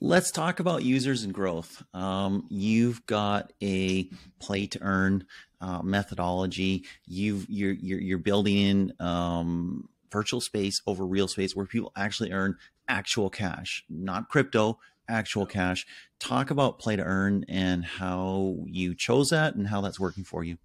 Let's 0.00 0.30
talk 0.30 0.60
about 0.60 0.84
users 0.84 1.22
and 1.22 1.32
growth. 1.32 1.82
Um, 1.94 2.46
you've 2.50 3.04
got 3.06 3.52
a 3.62 4.10
play 4.38 4.66
to 4.66 4.82
earn 4.82 5.26
uh, 5.60 5.82
methodology. 5.82 6.84
You've 7.06 7.46
you're, 7.48 7.72
you're, 7.72 8.00
you're 8.00 8.18
building 8.18 8.56
in 8.56 8.92
um, 9.00 9.88
virtual 10.12 10.40
space 10.40 10.82
over 10.86 11.06
real 11.06 11.28
space 11.28 11.56
where 11.56 11.66
people 11.66 11.92
actually 11.96 12.32
earn 12.32 12.56
actual 12.88 13.30
cash, 13.30 13.84
not 13.88 14.28
crypto, 14.28 14.78
actual 15.08 15.46
cash. 15.46 15.86
Talk 16.18 16.50
about 16.50 16.78
play 16.78 16.96
to 16.96 17.02
earn 17.02 17.44
and 17.48 17.84
how 17.84 18.56
you 18.66 18.94
chose 18.94 19.30
that 19.30 19.54
and 19.54 19.68
how 19.68 19.80
that's 19.80 20.00
working 20.00 20.24
for 20.24 20.44
you. 20.44 20.58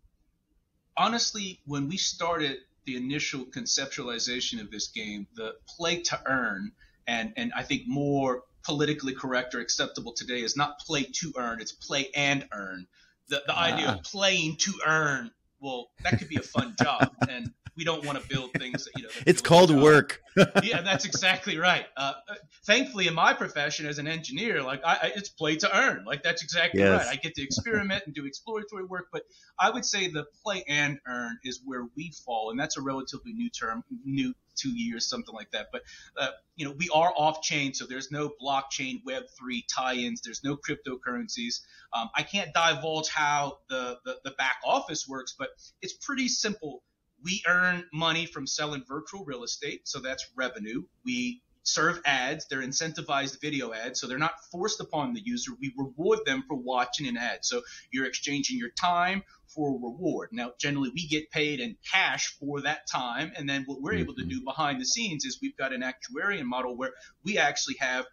Honestly, 0.97 1.61
when 1.65 1.87
we 1.87 1.97
started 1.97 2.57
the 2.85 2.97
initial 2.97 3.45
conceptualization 3.45 4.59
of 4.59 4.71
this 4.71 4.87
game, 4.87 5.27
the 5.35 5.53
play 5.67 6.01
to 6.01 6.19
earn 6.25 6.71
and 7.07 7.33
and 7.35 7.51
I 7.55 7.63
think 7.63 7.83
more 7.87 8.43
politically 8.63 9.13
correct 9.13 9.55
or 9.55 9.59
acceptable 9.59 10.13
today 10.13 10.41
is 10.41 10.55
not 10.55 10.79
play 10.79 11.03
to 11.03 11.33
earn, 11.37 11.61
it's 11.61 11.71
play 11.71 12.09
and 12.15 12.47
earn. 12.51 12.87
The, 13.29 13.41
the 13.47 13.57
idea 13.57 13.89
of 13.89 13.95
ah. 13.99 14.01
playing 14.03 14.57
to 14.57 14.73
earn 14.85 15.31
well, 15.61 15.91
that 16.03 16.17
could 16.17 16.27
be 16.27 16.37
a 16.37 16.41
fun 16.41 16.75
job, 16.81 17.11
and 17.29 17.51
we 17.77 17.83
don't 17.83 18.03
want 18.03 18.21
to 18.21 18.27
build 18.27 18.51
things 18.57 18.83
that 18.83 18.91
you 18.97 19.03
know. 19.03 19.09
It's 19.27 19.41
called 19.41 19.73
work. 19.73 20.19
yeah, 20.63 20.81
that's 20.81 21.05
exactly 21.05 21.57
right. 21.57 21.85
Uh, 21.95 22.13
uh, 22.27 22.33
thankfully, 22.65 23.07
in 23.07 23.13
my 23.13 23.33
profession 23.33 23.85
as 23.85 23.99
an 23.99 24.07
engineer, 24.07 24.63
like 24.63 24.81
I, 24.83 24.93
I, 24.93 25.11
it's 25.15 25.29
play 25.29 25.55
to 25.57 25.77
earn. 25.77 26.03
Like 26.03 26.23
that's 26.23 26.43
exactly 26.43 26.81
yes. 26.81 27.05
right. 27.05 27.13
I 27.13 27.15
get 27.15 27.35
to 27.35 27.43
experiment 27.43 28.03
and 28.07 28.15
do 28.15 28.25
exploratory 28.25 28.85
work, 28.85 29.07
but 29.13 29.23
I 29.59 29.69
would 29.69 29.85
say 29.85 30.07
the 30.07 30.25
play 30.43 30.63
and 30.67 30.99
earn 31.07 31.37
is 31.43 31.61
where 31.63 31.87
we 31.95 32.11
fall, 32.25 32.49
and 32.49 32.59
that's 32.59 32.77
a 32.77 32.81
relatively 32.81 33.33
new 33.33 33.49
term, 33.49 33.83
new 34.03 34.33
two 34.55 34.71
years, 34.71 35.07
something 35.07 35.33
like 35.33 35.51
that. 35.51 35.67
But 35.71 35.81
uh, 36.17 36.29
you 36.55 36.65
know, 36.65 36.73
we 36.77 36.89
are 36.93 37.11
off 37.15 37.41
chain, 37.41 37.73
so 37.73 37.85
there's 37.87 38.11
no 38.11 38.31
blockchain 38.41 39.01
Web 39.05 39.23
three 39.37 39.65
tie-ins. 39.73 40.21
There's 40.21 40.43
no 40.43 40.57
cryptocurrencies. 40.57 41.61
Um, 41.93 42.09
I 42.15 42.23
can't 42.23 42.53
divulge 42.53 43.09
how 43.09 43.57
the, 43.69 43.97
the 44.05 44.17
the 44.23 44.31
back 44.31 44.57
office 44.65 45.07
works, 45.07 45.35
but 45.37 45.49
it's 45.81 45.93
pretty 45.93 46.27
simple. 46.27 46.83
We 47.23 47.43
earn 47.47 47.85
money 47.93 48.25
from 48.25 48.47
selling 48.47 48.83
virtual 48.87 49.23
real 49.25 49.43
estate, 49.43 49.87
so 49.87 49.99
that's 49.99 50.25
revenue. 50.35 50.83
We 51.05 51.43
serve 51.63 52.01
ads. 52.05 52.47
They're 52.49 52.61
incentivized 52.61 53.39
video 53.39 53.73
ads, 53.73 53.99
so 53.99 54.07
they're 54.07 54.17
not 54.17 54.33
forced 54.51 54.81
upon 54.81 55.13
the 55.13 55.21
user. 55.23 55.51
We 55.59 55.73
reward 55.77 56.19
them 56.25 56.43
for 56.47 56.55
watching 56.55 57.07
an 57.07 57.17
ad. 57.17 57.39
So 57.43 57.61
you're 57.91 58.05
exchanging 58.05 58.57
your 58.57 58.71
time 58.71 59.23
for 59.53 59.69
a 59.69 59.73
reward. 59.73 60.29
Now, 60.31 60.51
generally, 60.59 60.91
we 60.93 61.07
get 61.07 61.31
paid 61.31 61.59
in 61.59 61.77
cash 61.91 62.35
for 62.39 62.61
that 62.61 62.87
time, 62.91 63.31
and 63.35 63.49
then 63.49 63.63
what 63.65 63.81
we're 63.81 63.93
able 63.93 64.15
to 64.15 64.21
mm-hmm. 64.21 64.29
do 64.29 64.41
behind 64.43 64.81
the 64.81 64.85
scenes 64.85 65.25
is 65.25 65.39
we've 65.41 65.57
got 65.57 65.73
an 65.73 65.81
actuarial 65.81 66.45
model 66.45 66.77
where 66.77 66.91
we 67.23 67.37
actually 67.37 67.75
have 67.79 68.05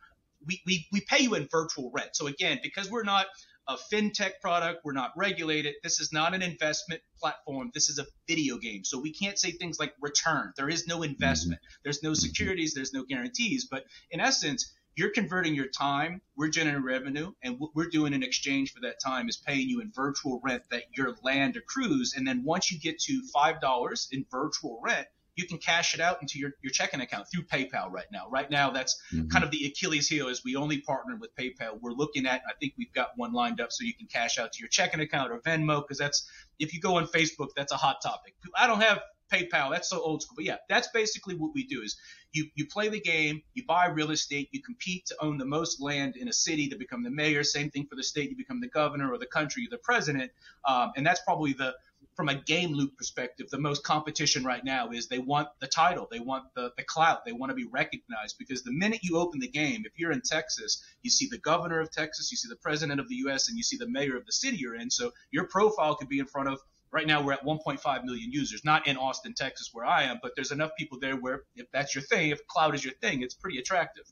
we, 0.47 0.63
we, 0.67 0.87
we 0.93 1.01
pay 1.01 1.23
you 1.23 1.35
in 1.35 1.49
virtual 1.51 1.91
rent. 1.93 2.11
So 2.15 2.29
again, 2.29 2.61
because 2.63 2.89
we're 2.89 3.03
not 3.03 3.27
a 3.69 3.77
fintech 3.93 4.41
product. 4.41 4.81
We're 4.83 4.93
not 4.93 5.13
regulated. 5.15 5.75
This 5.83 6.01
is 6.01 6.11
not 6.11 6.35
an 6.35 6.41
investment 6.41 7.03
platform. 7.21 7.71
This 7.75 7.91
is 7.91 7.99
a 7.99 8.07
video 8.27 8.57
game. 8.57 8.83
So 8.83 8.99
we 8.99 9.13
can't 9.13 9.39
say 9.39 9.51
things 9.51 9.79
like 9.79 9.93
return. 10.01 10.55
There 10.57 10.71
is 10.71 10.87
no 10.87 11.03
investment. 11.03 11.61
There's 11.85 12.03
no 12.03 12.15
securities. 12.15 12.73
There's 12.73 12.95
no 12.95 13.05
guarantees. 13.05 13.69
But 13.71 13.85
in 14.11 14.21
essence, 14.21 14.73
you're 14.99 15.11
converting 15.11 15.55
your 15.55 15.69
time. 15.69 16.21
We're 16.37 16.49
generating 16.49 16.83
revenue, 16.83 17.33
and 17.43 17.59
what 17.61 17.71
we're 17.75 17.89
doing 17.89 18.13
in 18.13 18.25
exchange 18.25 18.73
for 18.73 18.81
that 18.81 18.97
time 19.01 19.29
is 19.29 19.37
paying 19.37 19.69
you 19.69 19.81
in 19.81 19.93
virtual 19.95 20.41
rent 20.43 20.65
that 20.73 20.85
your 20.97 21.15
land 21.23 21.57
accrues. 21.57 22.15
And 22.17 22.27
then 22.27 22.43
once 22.45 22.73
you 22.73 22.81
get 22.81 22.99
to 23.03 23.23
five 23.33 23.61
dollars 23.61 24.09
in 24.11 24.27
virtual 24.29 24.81
rent, 24.83 25.07
you 25.37 25.47
can 25.47 25.59
cash 25.59 25.95
it 25.95 26.01
out 26.01 26.21
into 26.21 26.41
your, 26.41 26.51
your 26.63 26.73
checking 26.73 27.01
account 27.01 27.29
through 27.33 27.45
PayPal 27.45 27.93
right 27.93 28.11
now. 28.11 28.29
Right 28.29 28.51
now, 28.51 28.71
that's 28.73 29.01
mm-hmm. 29.15 29.29
kind 29.29 29.45
of 29.45 29.53
the 29.53 29.67
Achilles 29.67 30.09
heel 30.09 30.27
is 30.27 30.43
we 30.43 30.57
only 30.57 30.81
partner 30.81 31.15
with 31.17 31.31
PayPal. 31.37 31.81
We're 31.81 31.93
looking 31.93 32.27
at, 32.27 32.43
I 32.49 32.55
think 32.61 32.73
we've 32.77 32.93
got 32.93 33.11
one 33.15 33.33
lined 33.33 33.61
up 33.61 33.71
so 33.71 33.85
you 33.85 33.95
can 33.95 34.09
cash 34.09 34.37
out 34.37 34.53
to 34.55 34.59
your 34.59 34.69
checking 34.69 34.99
account 34.99 35.31
or 35.31 35.39
Venmo 35.39 35.81
because 35.81 35.97
that's, 35.97 36.29
if 36.59 36.75
you 36.75 36.81
go 36.81 36.97
on 36.97 37.07
Facebook, 37.07 37.51
that's 37.55 37.71
a 37.71 37.77
hot 37.77 37.99
topic. 38.03 38.35
I 38.57 38.67
don't 38.67 38.81
have 38.81 39.01
PayPal. 39.33 39.71
That's 39.71 39.89
so 39.89 40.01
old 40.01 40.23
school. 40.23 40.35
But 40.35 40.45
yeah, 40.45 40.57
that's 40.69 40.89
basically 40.89 41.37
what 41.37 41.53
we 41.55 41.65
do 41.65 41.83
is 41.83 41.97
you, 42.33 42.47
you 42.55 42.67
play 42.67 42.89
the 42.89 43.01
game, 43.01 43.43
you 43.55 43.65
buy 43.67 43.87
real 43.87 44.11
estate, 44.11 44.49
you 44.53 44.63
compete 44.63 45.07
to 45.07 45.17
own 45.21 45.39
the 45.39 45.45
most 45.45 45.81
land 45.81 46.17
in 46.17 46.29
a 46.29 46.33
city 46.33 46.69
to 46.69 46.77
become 46.77 47.03
the 47.03 47.11
mayor. 47.11 47.43
Same 47.43 47.71
thing 47.71 47.87
for 47.87 47.97
the 47.97 48.03
state. 48.03 48.31
You 48.31 48.37
become 48.37 48.61
the 48.61 48.69
governor 48.69 49.13
or 49.13 49.19
the 49.19 49.27
country, 49.27 49.63
you're 49.63 49.71
the 49.71 49.79
president. 49.79 50.31
Um, 50.67 50.93
and 50.97 51.07
that's 51.07 51.21
probably 51.23 51.53
the, 51.53 51.75
from 52.15 52.29
a 52.29 52.35
game 52.35 52.73
loop 52.73 52.97
perspective, 52.97 53.49
the 53.51 53.59
most 53.59 53.85
competition 53.85 54.45
right 54.45 54.65
now 54.65 54.91
is 54.91 55.07
they 55.07 55.21
want 55.21 55.49
the 55.61 55.69
title, 55.69 56.09
they 56.11 56.19
want 56.19 56.45
the, 56.55 56.73
the 56.77 56.83
clout, 56.83 57.25
they 57.25 57.33
want 57.33 57.51
to 57.51 57.55
be 57.55 57.67
recognized 57.71 58.37
because 58.39 58.63
the 58.63 58.73
minute 58.73 59.01
you 59.03 59.19
open 59.19 59.41
the 59.41 59.49
game, 59.49 59.83
if 59.85 59.93
you're 59.97 60.13
in 60.13 60.21
Texas, 60.21 60.83
you 61.03 61.11
see 61.11 61.29
the 61.31 61.39
governor 61.39 61.81
of 61.81 61.91
Texas, 61.91 62.31
you 62.31 62.37
see 62.37 62.49
the 62.49 62.57
president 62.57 63.01
of 63.01 63.09
the 63.09 63.15
U.S., 63.17 63.49
and 63.49 63.57
you 63.57 63.63
see 63.63 63.77
the 63.77 63.89
mayor 63.89 64.17
of 64.17 64.27
the 64.27 64.33
city 64.33 64.57
you're 64.57 64.75
in. 64.75 64.91
So 64.91 65.13
your 65.31 65.45
profile 65.45 65.95
could 65.95 66.09
be 66.09 66.19
in 66.19 66.27
front 66.27 66.49
of 66.49 66.61
Right 66.91 67.07
now, 67.07 67.23
we're 67.23 67.33
at 67.33 67.45
1.5 67.45 68.05
million 68.05 68.33
users, 68.33 68.65
not 68.65 68.87
in 68.87 68.97
Austin, 68.97 69.35
Texas, 69.35 69.71
where 69.73 69.85
I 69.85 70.05
am, 70.05 70.19
but 70.23 70.33
there's 70.37 70.53
enough 70.53 70.71
people 70.79 70.99
there 70.99 71.17
where 71.17 71.43
if 71.55 71.67
that's 71.73 71.95
your 71.95 72.03
thing, 72.05 72.31
if 72.31 72.47
cloud 72.47 72.75
is 72.75 72.85
your 72.85 72.95
thing, 72.95 73.23
it's 73.23 73.35
pretty 73.35 73.59
attractive. 73.59 74.05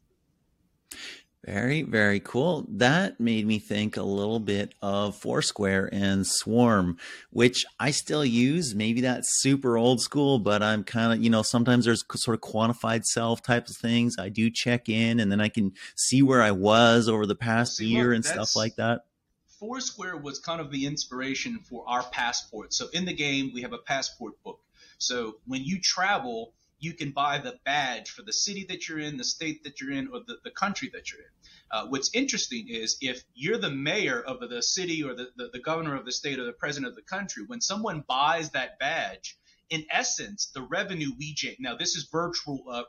Very, 1.46 1.82
very 1.82 2.18
cool. 2.18 2.66
That 2.68 3.20
made 3.20 3.46
me 3.46 3.60
think 3.60 3.96
a 3.96 4.02
little 4.02 4.40
bit 4.40 4.74
of 4.82 5.14
Foursquare 5.14 5.88
and 5.92 6.26
Swarm, 6.26 6.98
which 7.30 7.64
I 7.78 7.92
still 7.92 8.24
use. 8.24 8.74
Maybe 8.74 9.00
that's 9.02 9.28
super 9.42 9.76
old 9.76 10.00
school, 10.00 10.40
but 10.40 10.60
I'm 10.60 10.82
kind 10.82 11.12
of, 11.12 11.22
you 11.22 11.30
know, 11.30 11.42
sometimes 11.42 11.84
there's 11.84 12.02
sort 12.16 12.34
of 12.34 12.40
quantified 12.40 13.04
self 13.04 13.42
type 13.42 13.68
of 13.68 13.76
things. 13.76 14.16
I 14.18 14.28
do 14.28 14.50
check 14.50 14.88
in 14.88 15.20
and 15.20 15.30
then 15.30 15.40
I 15.40 15.48
can 15.48 15.72
see 15.94 16.20
where 16.20 16.42
I 16.42 16.50
was 16.50 17.08
over 17.08 17.26
the 17.26 17.36
past 17.36 17.76
see, 17.76 17.86
year 17.86 18.08
look, 18.08 18.16
and 18.16 18.24
stuff 18.24 18.56
like 18.56 18.74
that. 18.76 19.02
Foursquare 19.58 20.16
was 20.16 20.38
kind 20.38 20.60
of 20.60 20.70
the 20.70 20.86
inspiration 20.86 21.60
for 21.68 21.88
our 21.88 22.02
passport. 22.02 22.72
So 22.74 22.88
in 22.92 23.04
the 23.04 23.14
game, 23.14 23.52
we 23.54 23.62
have 23.62 23.72
a 23.72 23.78
passport 23.78 24.34
book. 24.42 24.60
So 24.98 25.36
when 25.46 25.64
you 25.64 25.80
travel, 25.80 26.52
you 26.78 26.92
can 26.92 27.12
buy 27.12 27.38
the 27.38 27.58
badge 27.64 28.10
for 28.10 28.22
the 28.22 28.32
city 28.32 28.66
that 28.68 28.88
you're 28.88 28.98
in, 28.98 29.16
the 29.16 29.24
state 29.24 29.64
that 29.64 29.80
you're 29.80 29.92
in, 29.92 30.08
or 30.08 30.20
the, 30.26 30.36
the 30.44 30.50
country 30.50 30.90
that 30.92 31.10
you're 31.10 31.20
in. 31.20 31.26
Uh, 31.70 31.86
what's 31.86 32.10
interesting 32.14 32.66
is 32.68 32.98
if 33.00 33.24
you're 33.34 33.58
the 33.58 33.70
mayor 33.70 34.20
of 34.20 34.40
the 34.40 34.62
city 34.62 35.02
or 35.02 35.14
the, 35.14 35.28
the, 35.36 35.48
the 35.52 35.58
governor 35.58 35.96
of 35.96 36.04
the 36.04 36.12
state 36.12 36.38
or 36.38 36.44
the 36.44 36.52
president 36.52 36.90
of 36.90 36.96
the 36.96 37.02
country, 37.02 37.42
when 37.46 37.60
someone 37.60 38.04
buys 38.06 38.50
that 38.50 38.78
badge, 38.78 39.38
in 39.70 39.84
essence, 39.90 40.50
the 40.54 40.62
revenue 40.62 41.10
we 41.18 41.34
generate. 41.34 41.60
Now, 41.60 41.76
this 41.76 41.96
is 41.96 42.08
virtual. 42.12 42.64
Uh, 42.70 42.82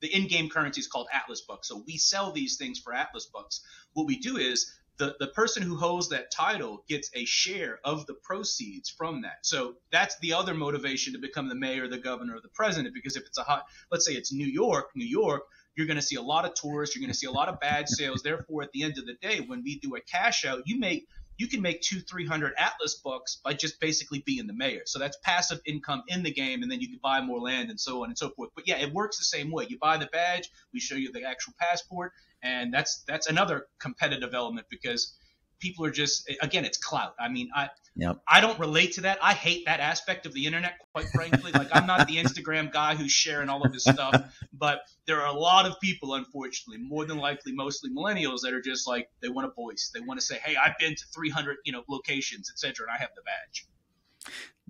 the 0.00 0.08
in-game 0.14 0.48
currency 0.48 0.80
is 0.80 0.88
called 0.88 1.06
Atlas 1.12 1.42
Bucks. 1.42 1.68
So 1.68 1.82
we 1.86 1.96
sell 1.96 2.32
these 2.32 2.56
things 2.56 2.80
for 2.80 2.92
Atlas 2.92 3.26
Bucks. 3.32 3.60
What 3.92 4.06
we 4.06 4.18
do 4.18 4.36
is 4.36 4.70
the, 4.96 5.16
the 5.18 5.26
person 5.28 5.62
who 5.62 5.76
holds 5.76 6.08
that 6.10 6.30
title 6.30 6.84
gets 6.88 7.10
a 7.14 7.24
share 7.24 7.80
of 7.84 8.06
the 8.06 8.14
proceeds 8.14 8.88
from 8.88 9.22
that. 9.22 9.38
So 9.42 9.74
that's 9.90 10.16
the 10.20 10.34
other 10.34 10.54
motivation 10.54 11.14
to 11.14 11.18
become 11.18 11.48
the 11.48 11.54
mayor, 11.54 11.88
the 11.88 11.98
governor, 11.98 12.36
or 12.36 12.40
the 12.40 12.48
president. 12.48 12.94
Because 12.94 13.16
if 13.16 13.24
it's 13.26 13.38
a 13.38 13.42
hot, 13.42 13.64
let's 13.90 14.06
say 14.06 14.12
it's 14.12 14.32
New 14.32 14.46
York, 14.46 14.90
New 14.94 15.06
York, 15.06 15.42
you're 15.76 15.88
going 15.88 15.96
to 15.96 16.02
see 16.02 16.16
a 16.16 16.22
lot 16.22 16.44
of 16.44 16.54
tourists, 16.54 16.94
you're 16.94 17.00
going 17.00 17.12
to 17.12 17.18
see 17.18 17.26
a 17.26 17.32
lot 17.32 17.48
of 17.48 17.58
bad 17.58 17.88
sales. 17.88 18.22
Therefore, 18.22 18.62
at 18.62 18.70
the 18.72 18.84
end 18.84 18.98
of 18.98 19.06
the 19.06 19.14
day, 19.14 19.40
when 19.40 19.62
we 19.64 19.80
do 19.80 19.96
a 19.96 20.00
cash 20.00 20.44
out, 20.44 20.62
you 20.66 20.78
make 20.78 21.08
you 21.36 21.48
can 21.48 21.60
make 21.62 21.80
two, 21.80 21.98
three 21.98 22.26
hundred 22.26 22.52
Atlas 22.56 22.94
bucks 22.94 23.40
by 23.42 23.54
just 23.54 23.80
basically 23.80 24.22
being 24.24 24.46
the 24.46 24.52
mayor. 24.52 24.82
So 24.86 25.00
that's 25.00 25.16
passive 25.24 25.60
income 25.66 26.04
in 26.06 26.22
the 26.22 26.30
game, 26.30 26.62
and 26.62 26.70
then 26.70 26.80
you 26.80 26.88
can 26.88 27.00
buy 27.02 27.20
more 27.22 27.40
land 27.40 27.70
and 27.70 27.80
so 27.80 28.04
on 28.04 28.10
and 28.10 28.16
so 28.16 28.30
forth. 28.30 28.50
But 28.54 28.68
yeah, 28.68 28.76
it 28.76 28.92
works 28.92 29.18
the 29.18 29.24
same 29.24 29.50
way. 29.50 29.66
You 29.68 29.78
buy 29.78 29.96
the 29.96 30.06
badge, 30.06 30.50
we 30.72 30.78
show 30.78 30.94
you 30.94 31.10
the 31.10 31.24
actual 31.24 31.54
passport, 31.58 32.12
and 32.44 32.72
that's 32.72 33.02
that's 33.08 33.26
another 33.26 33.66
competitive 33.80 34.34
element 34.34 34.66
because 34.70 35.16
people 35.58 35.84
are 35.84 35.90
just 35.90 36.30
again 36.42 36.64
it's 36.64 36.78
clout. 36.78 37.14
I 37.18 37.28
mean 37.28 37.48
i 37.54 37.68
yep. 37.96 38.20
i 38.28 38.40
don't 38.40 38.58
relate 38.60 38.92
to 38.92 39.00
that. 39.02 39.18
I 39.22 39.32
hate 39.32 39.64
that 39.66 39.80
aspect 39.80 40.26
of 40.26 40.34
the 40.34 40.46
internet 40.46 40.74
quite 40.92 41.06
frankly. 41.08 41.50
Like 41.52 41.68
i'm 41.72 41.86
not 41.86 42.06
the 42.06 42.16
instagram 42.16 42.70
guy 42.70 42.94
who's 42.94 43.10
sharing 43.10 43.48
all 43.48 43.62
of 43.62 43.72
this 43.72 43.84
stuff 43.84 44.14
but 44.52 44.82
there 45.06 45.20
are 45.20 45.34
a 45.34 45.38
lot 45.38 45.66
of 45.66 45.80
people 45.80 46.14
unfortunately 46.14 46.84
more 46.86 47.06
than 47.06 47.18
likely 47.18 47.52
mostly 47.52 47.90
millennials 47.90 48.40
that 48.42 48.52
are 48.52 48.62
just 48.62 48.86
like 48.86 49.08
they 49.20 49.28
want 49.28 49.46
a 49.46 49.50
voice. 49.50 49.90
They 49.92 50.00
want 50.00 50.20
to 50.20 50.26
say 50.26 50.38
hey 50.44 50.54
i've 50.56 50.78
been 50.78 50.94
to 50.94 51.04
300 51.14 51.56
you 51.64 51.72
know 51.72 51.82
locations 51.88 52.50
etc 52.50 52.86
and 52.86 52.96
i 52.96 53.00
have 53.00 53.10
the 53.16 53.22
badge 53.22 53.66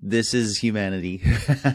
this 0.06 0.34
is 0.34 0.58
humanity. 0.58 1.22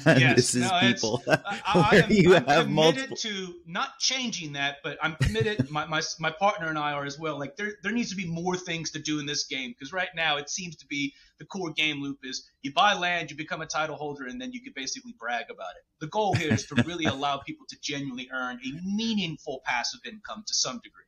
Yes, 0.06 0.36
this 0.36 0.56
is 0.56 0.70
no, 0.70 0.80
people. 0.80 1.24
I, 1.28 1.62
I 1.66 1.96
am, 2.04 2.12
you 2.12 2.36
I'm 2.36 2.46
have 2.46 2.66
committed 2.66 3.10
multiple. 3.10 3.18
to 3.18 3.56
not 3.66 3.98
changing 4.00 4.54
that, 4.54 4.78
but 4.84 4.98
I'm 5.02 5.16
committed. 5.16 5.70
my, 5.72 5.86
my 5.86 6.02
my 6.20 6.30
partner 6.32 6.68
and 6.68 6.78
I 6.78 6.94
are 6.94 7.06
as 7.06 7.18
well. 7.18 7.40
Like 7.40 7.56
there 7.56 7.74
there 7.82 7.92
needs 7.92 8.12
to 8.12 8.16
be 8.16 8.30
more 8.30 8.56
things 8.56 8.92
to 8.92 9.00
do 9.00 9.20
in 9.20 9.26
this 9.26 9.46
game 9.46 9.72
because 9.72 9.92
right 9.94 10.10
now 10.16 10.38
it 10.38 10.50
seems 10.50 10.76
to 10.78 10.88
be 10.88 11.14
the 11.40 11.46
core 11.46 11.72
game 11.72 12.02
loop 12.02 12.20
is 12.24 12.48
you 12.62 12.72
buy 12.74 12.94
land, 12.94 13.32
you 13.32 13.38
become 13.38 13.62
a 13.62 13.66
title 13.66 13.96
holder, 13.96 14.26
and 14.26 14.40
then 14.40 14.52
you 14.52 14.62
can 14.62 14.74
basically 14.76 15.16
brag 15.20 15.46
about 15.50 15.72
it. 15.78 15.84
The 16.00 16.08
goal 16.08 16.36
here 16.36 16.54
is 16.54 16.66
to 16.68 16.84
really 16.86 17.06
allow 17.06 17.38
people 17.38 17.66
to 17.70 17.78
genuinely 17.82 18.30
earn 18.32 18.60
a 18.64 18.96
meaningful 18.96 19.62
passive 19.66 20.02
income 20.06 20.44
to 20.46 20.54
some 20.54 20.80
degree. 20.84 21.04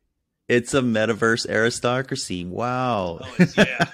It's 0.47 0.73
a 0.73 0.81
metaverse 0.81 1.47
aristocracy. 1.47 2.45
Wow. 2.45 3.19
Oh, 3.21 3.45
yeah. 3.57 3.85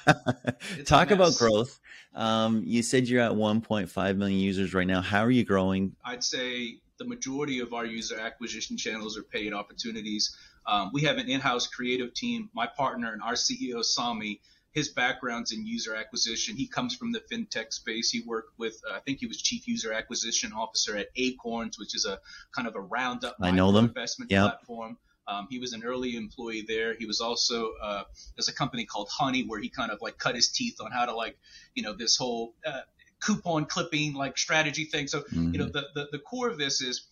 Talk 0.86 1.12
about 1.12 1.36
growth. 1.38 1.80
Um, 2.18 2.64
you 2.66 2.82
said 2.82 3.08
you're 3.08 3.22
at 3.22 3.32
1.5 3.32 4.18
million 4.18 4.40
users 4.40 4.74
right 4.74 4.88
now. 4.88 5.02
How 5.02 5.22
are 5.22 5.32
you 5.32 5.46
growing? 5.46 5.96
I'd 6.04 6.24
say 6.24 6.80
the 6.98 7.06
majority 7.06 7.60
of 7.60 7.74
our 7.74 7.86
user 7.86 8.20
acquisition 8.20 8.76
channels 8.76 9.18
are 9.18 9.24
paid 9.24 9.54
opportunities. 9.54 10.36
Um, 10.66 10.90
we 10.94 11.04
have 11.04 11.18
an 11.18 11.30
in-house 11.30 11.68
creative 11.68 12.16
team. 12.16 12.50
My 12.54 12.66
partner 12.66 13.14
and 13.14 13.22
our 13.22 13.34
CEO 13.34 13.86
Sami, 13.86 14.42
his 14.72 14.90
background's 14.90 15.52
in 15.52 15.66
user 15.66 15.94
acquisition. 15.94 16.56
He 16.56 16.66
comes 16.66 16.96
from 16.96 17.12
the 17.12 17.22
fintech 17.32 17.72
space. 17.72 18.10
He 18.10 18.22
worked 18.22 18.58
with, 18.58 18.82
uh, 18.90 18.96
I 18.96 19.00
think 19.02 19.20
he 19.20 19.28
was 19.28 19.40
chief 19.40 19.68
user 19.68 19.94
acquisition 19.94 20.52
officer 20.54 20.98
at 20.98 21.10
Acorns, 21.18 21.78
which 21.78 21.96
is 21.96 22.06
a 22.06 22.20
kind 22.52 22.68
of 22.68 22.76
a 22.76 22.82
roundup 22.82 23.36
I 23.40 23.52
know 23.52 23.72
them. 23.72 23.86
investment 23.86 24.32
yep. 24.32 24.42
platform. 24.42 24.98
Um, 25.28 25.48
he 25.50 25.60
was 25.60 25.74
an 25.74 25.84
early 25.84 26.16
employee 26.16 26.66
there. 26.68 26.96
He 26.96 27.06
was 27.06 27.22
also 27.22 27.74
uh, 27.82 28.04
there's 28.36 28.48
a 28.48 28.54
company 28.54 28.86
called 28.86 29.10
Honey 29.12 29.44
where 29.44 29.60
he 29.60 29.70
kind 29.70 29.92
of 29.92 30.02
like 30.02 30.18
cut 30.18 30.36
his 30.36 30.50
teeth 30.50 30.78
on 30.80 30.92
how 30.92 31.06
to 31.06 31.16
like 31.16 31.38
you 31.76 31.84
know 31.84 31.94
this 31.94 32.16
whole 32.16 32.54
uh, 32.66 32.82
coupon 33.20 33.66
clipping 33.66 34.14
like 34.14 34.38
strategy 34.38 34.86
thing. 34.86 35.08
So 35.08 35.22
mm-hmm. 35.22 35.54
you 35.54 35.60
know 35.60 35.66
the, 35.66 35.88
the 35.94 36.08
the 36.14 36.20
core 36.20 36.50
of 36.50 36.58
this 36.58 36.82
is 36.82 37.08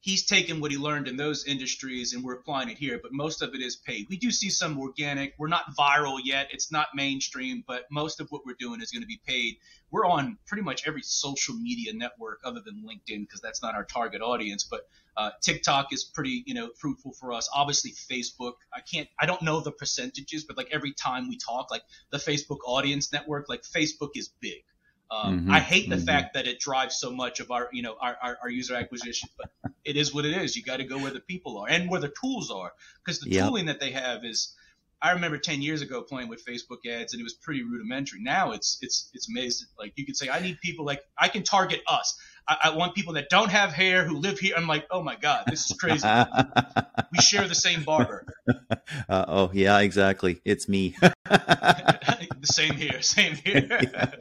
he's 0.00 0.24
taken 0.24 0.60
what 0.60 0.70
he 0.70 0.78
learned 0.78 1.08
in 1.08 1.16
those 1.16 1.44
industries 1.44 2.14
and 2.14 2.24
we're 2.24 2.34
applying 2.34 2.70
it 2.70 2.78
here, 2.78 2.98
but 3.02 3.12
most 3.12 3.42
of 3.42 3.54
it 3.54 3.60
is 3.60 3.76
paid. 3.76 4.06
We 4.08 4.16
do 4.16 4.30
see 4.30 4.48
some 4.48 4.78
organic. 4.78 5.34
We're 5.38 5.48
not 5.48 5.76
viral 5.78 6.18
yet. 6.24 6.48
It's 6.52 6.72
not 6.72 6.88
mainstream, 6.94 7.62
but 7.66 7.84
most 7.90 8.20
of 8.20 8.28
what 8.30 8.46
we're 8.46 8.56
doing 8.58 8.80
is 8.80 8.90
going 8.90 9.02
to 9.02 9.06
be 9.06 9.20
paid. 9.26 9.56
We're 9.90 10.06
on 10.06 10.38
pretty 10.46 10.62
much 10.62 10.86
every 10.86 11.02
social 11.02 11.54
media 11.54 11.92
network 11.92 12.40
other 12.44 12.60
than 12.64 12.82
LinkedIn 12.82 13.20
because 13.20 13.40
that's 13.40 13.62
not 13.62 13.74
our 13.74 13.84
target 13.84 14.22
audience. 14.22 14.64
But 14.64 14.88
uh, 15.16 15.30
TikTok 15.42 15.92
is 15.92 16.04
pretty, 16.04 16.44
you 16.46 16.54
know, 16.54 16.70
fruitful 16.78 17.12
for 17.12 17.32
us. 17.32 17.50
Obviously, 17.54 17.92
Facebook. 17.92 18.54
I 18.72 18.80
can't. 18.80 19.08
I 19.20 19.26
don't 19.26 19.42
know 19.42 19.60
the 19.60 19.72
percentages, 19.72 20.44
but 20.44 20.56
like 20.56 20.68
every 20.72 20.92
time 20.92 21.28
we 21.28 21.36
talk, 21.36 21.70
like 21.70 21.82
the 22.10 22.18
Facebook 22.18 22.58
audience 22.64 23.12
network, 23.12 23.48
like 23.48 23.62
Facebook 23.62 24.10
is 24.14 24.30
big. 24.40 24.62
Um, 25.10 25.40
mm-hmm, 25.40 25.50
I 25.50 25.58
hate 25.58 25.88
the 25.88 25.96
mm-hmm. 25.96 26.04
fact 26.04 26.34
that 26.34 26.46
it 26.46 26.60
drives 26.60 26.96
so 26.96 27.10
much 27.10 27.40
of 27.40 27.50
our, 27.50 27.68
you 27.72 27.82
know, 27.82 27.96
our, 28.00 28.16
our, 28.22 28.38
our 28.42 28.50
user 28.50 28.76
acquisition, 28.76 29.28
but 29.36 29.50
it 29.84 29.96
is 29.96 30.14
what 30.14 30.24
it 30.24 30.36
is. 30.36 30.56
You 30.56 30.62
got 30.62 30.76
to 30.76 30.84
go 30.84 30.98
where 30.98 31.10
the 31.10 31.20
people 31.20 31.58
are 31.58 31.68
and 31.68 31.90
where 31.90 32.00
the 32.00 32.12
tools 32.20 32.50
are, 32.50 32.72
because 33.04 33.20
the 33.20 33.30
yep. 33.30 33.46
tooling 33.46 33.66
that 33.66 33.80
they 33.80 33.90
have 33.90 34.24
is. 34.24 34.54
I 35.02 35.12
remember 35.12 35.38
10 35.38 35.62
years 35.62 35.80
ago 35.80 36.02
playing 36.02 36.28
with 36.28 36.44
Facebook 36.44 36.86
ads, 36.86 37.14
and 37.14 37.20
it 37.20 37.24
was 37.24 37.32
pretty 37.32 37.62
rudimentary. 37.62 38.20
Now 38.20 38.52
it's 38.52 38.76
it's 38.82 39.08
it's 39.14 39.30
amazing. 39.30 39.68
Like 39.78 39.94
you 39.96 40.04
could 40.04 40.14
say, 40.14 40.28
I 40.28 40.40
need 40.40 40.60
people 40.60 40.84
like 40.84 41.00
I 41.16 41.28
can 41.28 41.42
target 41.42 41.80
us. 41.88 42.18
I, 42.46 42.56
I 42.64 42.76
want 42.76 42.94
people 42.94 43.14
that 43.14 43.30
don't 43.30 43.48
have 43.48 43.72
hair 43.72 44.04
who 44.04 44.18
live 44.18 44.38
here. 44.38 44.52
I'm 44.58 44.66
like, 44.66 44.86
oh 44.90 45.02
my 45.02 45.16
god, 45.16 45.44
this 45.46 45.70
is 45.70 45.78
crazy. 45.78 46.06
we 47.12 47.18
share 47.18 47.48
the 47.48 47.54
same 47.54 47.82
barber. 47.82 48.26
Uh, 49.08 49.24
oh 49.28 49.50
yeah, 49.54 49.78
exactly. 49.78 50.40
It's 50.44 50.68
me. 50.68 50.96
the 51.24 52.26
same 52.42 52.74
here. 52.74 53.00
Same 53.02 53.36
here. 53.36 53.66
yeah 53.70 54.14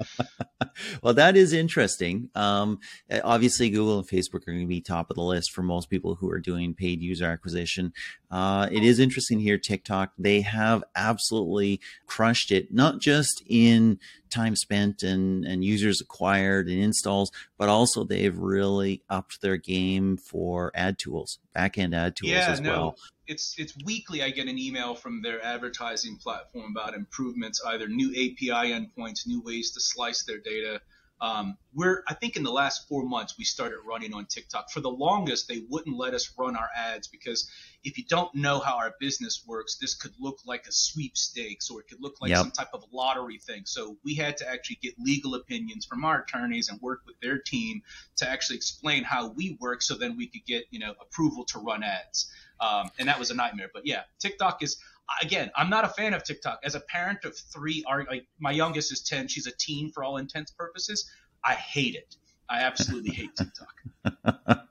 well, 1.01 1.13
that 1.13 1.35
is 1.35 1.53
interesting. 1.53 2.29
Um, 2.35 2.79
eh, 3.09 3.21
obviously, 3.23 3.69
Google 3.69 3.99
and 3.99 4.07
Facebook 4.07 4.47
are 4.47 4.51
going 4.51 4.61
to 4.61 4.67
be 4.67 4.81
top 4.81 5.09
of 5.09 5.15
the 5.15 5.21
list 5.21 5.51
for 5.51 5.63
most 5.63 5.89
people 5.89 6.15
who 6.15 6.29
are 6.29 6.39
doing 6.39 6.73
paid 6.73 7.01
user 7.01 7.25
acquisition. 7.25 7.93
Uh, 8.31 8.67
it 8.71 8.83
is 8.83 8.99
interesting 8.99 9.39
here, 9.39 9.57
TikTok, 9.57 10.11
they 10.17 10.41
have 10.41 10.83
absolutely 10.95 11.79
crushed 12.05 12.51
it, 12.51 12.73
not 12.73 12.99
just 12.99 13.43
in 13.47 13.99
time 14.29 14.55
spent 14.55 15.03
and, 15.03 15.45
and 15.45 15.63
users 15.63 16.01
acquired 16.01 16.67
and 16.67 16.81
installs, 16.81 17.31
but 17.57 17.69
also 17.69 18.03
they've 18.03 18.37
really 18.37 19.01
upped 19.09 19.41
their 19.41 19.57
game 19.57 20.17
for 20.17 20.71
ad 20.75 20.97
tools, 20.97 21.39
backend 21.55 21.95
ad 21.95 22.15
tools 22.15 22.31
yeah, 22.31 22.47
as 22.49 22.61
no. 22.61 22.71
well 22.71 22.95
it's 23.29 23.53
it's 23.59 23.75
weekly. 23.85 24.23
I 24.23 24.31
get 24.31 24.47
an 24.47 24.57
email 24.57 24.95
from 24.95 25.21
their 25.21 25.41
advertising 25.45 26.17
platform 26.17 26.73
about 26.75 26.95
improvements, 26.95 27.61
either 27.67 27.87
new 27.87 28.09
API 28.09 28.71
endpoints, 28.73 29.27
new 29.27 29.41
ways 29.41 29.71
to 29.71 29.79
slice 29.79 30.23
their 30.23 30.39
data. 30.39 30.81
Um, 31.21 31.57
we're 31.73 32.03
I 32.07 32.13
think 32.13 32.37
in 32.37 32.43
the 32.43 32.51
last 32.51 32.87
four 32.87 33.03
months 33.03 33.35
we 33.37 33.43
started 33.43 33.77
running 33.85 34.13
on 34.13 34.25
TikTok. 34.25 34.71
For 34.71 34.79
the 34.79 34.89
longest, 34.89 35.47
they 35.47 35.63
wouldn't 35.69 35.95
let 35.95 36.13
us 36.13 36.31
run 36.37 36.55
our 36.55 36.69
ads 36.75 37.07
because 37.07 37.49
if 37.83 37.97
you 37.97 38.05
don't 38.07 38.33
know 38.33 38.59
how 38.59 38.77
our 38.77 38.95
business 38.99 39.43
works, 39.45 39.77
this 39.77 39.95
could 39.95 40.13
look 40.19 40.39
like 40.45 40.65
a 40.67 40.71
sweepstakes 40.71 41.69
or 41.69 41.81
it 41.81 41.87
could 41.87 42.01
look 42.01 42.15
like 42.21 42.29
yep. 42.29 42.39
some 42.39 42.51
type 42.51 42.69
of 42.73 42.83
lottery 42.91 43.37
thing. 43.37 43.63
So 43.65 43.97
we 44.03 44.15
had 44.15 44.37
to 44.37 44.49
actually 44.49 44.79
get 44.81 44.93
legal 44.97 45.35
opinions 45.35 45.85
from 45.85 46.05
our 46.05 46.23
attorneys 46.23 46.69
and 46.69 46.81
work 46.81 47.01
with 47.05 47.19
their 47.21 47.37
team 47.37 47.81
to 48.17 48.29
actually 48.29 48.57
explain 48.57 49.03
how 49.03 49.29
we 49.29 49.57
work, 49.59 49.81
so 49.81 49.95
then 49.95 50.15
we 50.17 50.27
could 50.27 50.45
get 50.45 50.65
you 50.71 50.79
know 50.79 50.93
approval 51.01 51.45
to 51.45 51.59
run 51.59 51.83
ads. 51.83 52.31
Um, 52.61 52.89
and 52.99 53.07
that 53.07 53.19
was 53.19 53.31
a 53.31 53.35
nightmare. 53.35 53.69
But 53.73 53.85
yeah, 53.85 54.03
TikTok 54.19 54.63
is 54.63 54.77
again. 55.21 55.51
I'm 55.55 55.69
not 55.69 55.85
a 55.85 55.89
fan 55.89 56.13
of 56.13 56.23
TikTok. 56.23 56.59
As 56.63 56.75
a 56.75 56.79
parent 56.81 57.25
of 57.25 57.37
three, 57.37 57.83
like, 57.87 58.25
my 58.39 58.51
youngest 58.51 58.91
is 58.91 59.01
ten. 59.01 59.27
She's 59.27 59.47
a 59.47 59.51
teen 59.57 59.91
for 59.91 60.03
all 60.03 60.17
intents 60.17 60.51
purposes. 60.51 61.09
I 61.43 61.53
hate 61.53 61.95
it. 61.95 62.15
I 62.49 62.61
absolutely 62.61 63.11
hate 63.11 63.35
TikTok. 63.37 64.65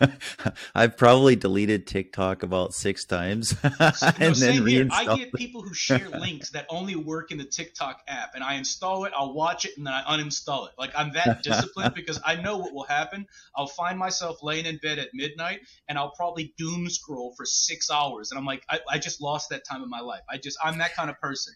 I've 0.74 0.96
probably 0.96 1.36
deleted 1.36 1.86
TikTok 1.86 2.42
about 2.42 2.74
six 2.74 3.04
times 3.04 3.54
and 3.62 4.34
then 4.36 4.62
reinstalled. 4.62 5.08
I 5.08 5.16
get 5.16 5.32
people 5.32 5.62
who 5.62 5.74
share 5.74 6.08
links 6.18 6.50
that 6.50 6.66
only 6.68 6.96
work 6.96 7.30
in 7.32 7.38
the 7.38 7.44
TikTok 7.44 8.02
app, 8.08 8.34
and 8.34 8.42
I 8.42 8.54
install 8.54 9.04
it, 9.04 9.12
I'll 9.16 9.34
watch 9.34 9.64
it, 9.64 9.76
and 9.76 9.86
then 9.86 9.94
I 9.94 10.02
uninstall 10.16 10.68
it. 10.68 10.74
Like 10.78 10.92
I'm 10.96 11.12
that 11.12 11.42
disciplined 11.42 11.94
because 11.94 12.20
I 12.24 12.36
know 12.36 12.58
what 12.58 12.72
will 12.72 12.84
happen. 12.84 13.26
I'll 13.54 13.66
find 13.66 13.98
myself 13.98 14.42
laying 14.42 14.66
in 14.66 14.78
bed 14.78 14.98
at 14.98 15.08
midnight, 15.14 15.60
and 15.88 15.98
I'll 15.98 16.12
probably 16.12 16.54
doom 16.58 16.88
scroll 16.88 17.34
for 17.36 17.46
six 17.46 17.90
hours, 17.90 18.30
and 18.30 18.38
I'm 18.38 18.46
like, 18.46 18.64
I, 18.68 18.80
I 18.90 18.98
just 18.98 19.20
lost 19.20 19.50
that 19.50 19.64
time 19.64 19.82
in 19.82 19.90
my 19.90 20.00
life. 20.00 20.22
I 20.30 20.38
just 20.38 20.58
I'm 20.62 20.78
that 20.78 20.94
kind 20.94 21.10
of 21.10 21.20
person. 21.20 21.54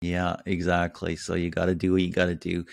Yeah, 0.00 0.36
exactly. 0.46 1.16
So 1.16 1.34
you 1.34 1.50
got 1.50 1.66
to 1.66 1.74
do 1.74 1.92
what 1.92 2.02
you 2.02 2.12
got 2.12 2.26
to 2.26 2.34
do 2.34 2.64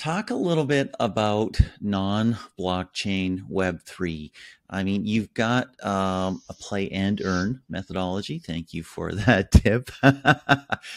talk 0.00 0.30
a 0.30 0.34
little 0.34 0.64
bit 0.64 0.90
about 0.98 1.60
non-blockchain 1.78 3.46
web3 3.50 4.30
i 4.70 4.82
mean 4.82 5.04
you've 5.04 5.34
got 5.34 5.66
um, 5.84 6.40
a 6.48 6.54
play 6.54 6.88
and 6.88 7.20
earn 7.22 7.60
methodology. 7.68 8.38
Thank 8.38 8.72
you 8.72 8.82
for 8.82 9.12
that 9.26 9.50
tip. 9.52 9.90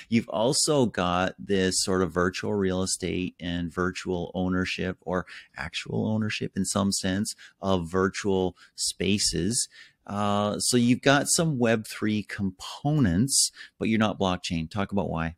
You've 0.07 0.29
also 0.29 0.86
got 0.86 1.33
this 1.38 1.83
sort 1.83 2.01
of 2.01 2.13
virtual 2.13 2.54
real 2.54 2.82
estate 2.82 3.36
and 3.41 3.73
virtual 3.73 4.32
ownership 4.34 4.99
or 5.01 5.25
actual 5.58 6.08
ownership 6.08 6.54
in 6.56 6.63
some 6.63 6.93
sense 6.93 7.36
of 7.62 7.91
virtual 7.91 8.56
spaces. 8.75 9.67
Uh, 10.08 10.60
so 10.60 10.77
you've 10.77 11.01
got 11.01 11.27
some 11.27 11.60
web3 11.60 12.25
components 12.30 13.51
but 13.77 13.89
you're 13.89 13.99
not 13.99 14.17
blockchain. 14.17 14.71
Talk 14.71 14.93
about 14.93 15.10
why. 15.10 15.36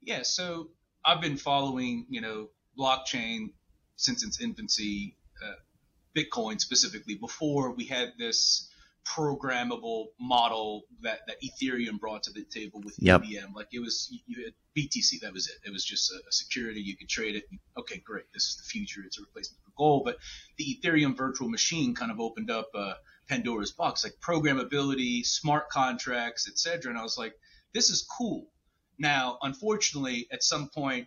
Yeah 0.00 0.20
so 0.22 0.68
i've 1.04 1.20
been 1.20 1.36
following 1.36 2.06
you 2.08 2.20
know 2.20 2.50
blockchain 2.78 3.52
since 3.96 4.24
its 4.24 4.40
infancy, 4.40 5.16
uh, 5.44 5.52
Bitcoin 6.16 6.60
specifically. 6.60 7.14
Before 7.14 7.72
we 7.72 7.84
had 7.84 8.12
this 8.18 8.70
programmable 9.06 10.06
model 10.20 10.84
that, 11.02 11.20
that 11.26 11.36
Ethereum 11.42 11.98
brought 11.98 12.22
to 12.24 12.32
the 12.32 12.44
table 12.44 12.80
with 12.84 12.94
yep. 12.98 13.22
EVM. 13.22 13.54
Like 13.54 13.68
it 13.72 13.80
was, 13.80 14.08
you 14.26 14.44
had 14.44 14.54
BTC, 14.76 15.20
that 15.22 15.32
was 15.32 15.48
it. 15.48 15.56
It 15.66 15.72
was 15.72 15.84
just 15.84 16.12
a, 16.12 16.16
a, 16.16 16.32
security. 16.32 16.80
You 16.80 16.96
could 16.96 17.08
trade 17.08 17.36
it. 17.36 17.44
Okay, 17.78 18.02
great. 18.04 18.24
This 18.32 18.44
is 18.44 18.56
the 18.56 18.64
future. 18.64 19.02
It's 19.04 19.18
a 19.18 19.22
replacement 19.22 19.62
for 19.64 19.72
gold. 19.76 20.02
But 20.04 20.16
the 20.58 20.78
Ethereum 20.82 21.16
virtual 21.16 21.48
machine 21.48 21.94
kind 21.94 22.10
of 22.10 22.20
opened 22.20 22.50
up 22.50 22.68
uh, 22.74 22.94
Pandora's 23.28 23.72
box, 23.72 24.04
like 24.04 24.14
programmability, 24.20 25.24
smart 25.24 25.70
contracts, 25.70 26.48
etc. 26.48 26.90
And 26.90 26.98
I 26.98 27.02
was 27.02 27.18
like, 27.18 27.34
this 27.72 27.90
is 27.90 28.06
cool. 28.18 28.46
Now, 28.98 29.38
unfortunately, 29.42 30.28
at 30.30 30.42
some 30.42 30.68
point, 30.68 31.06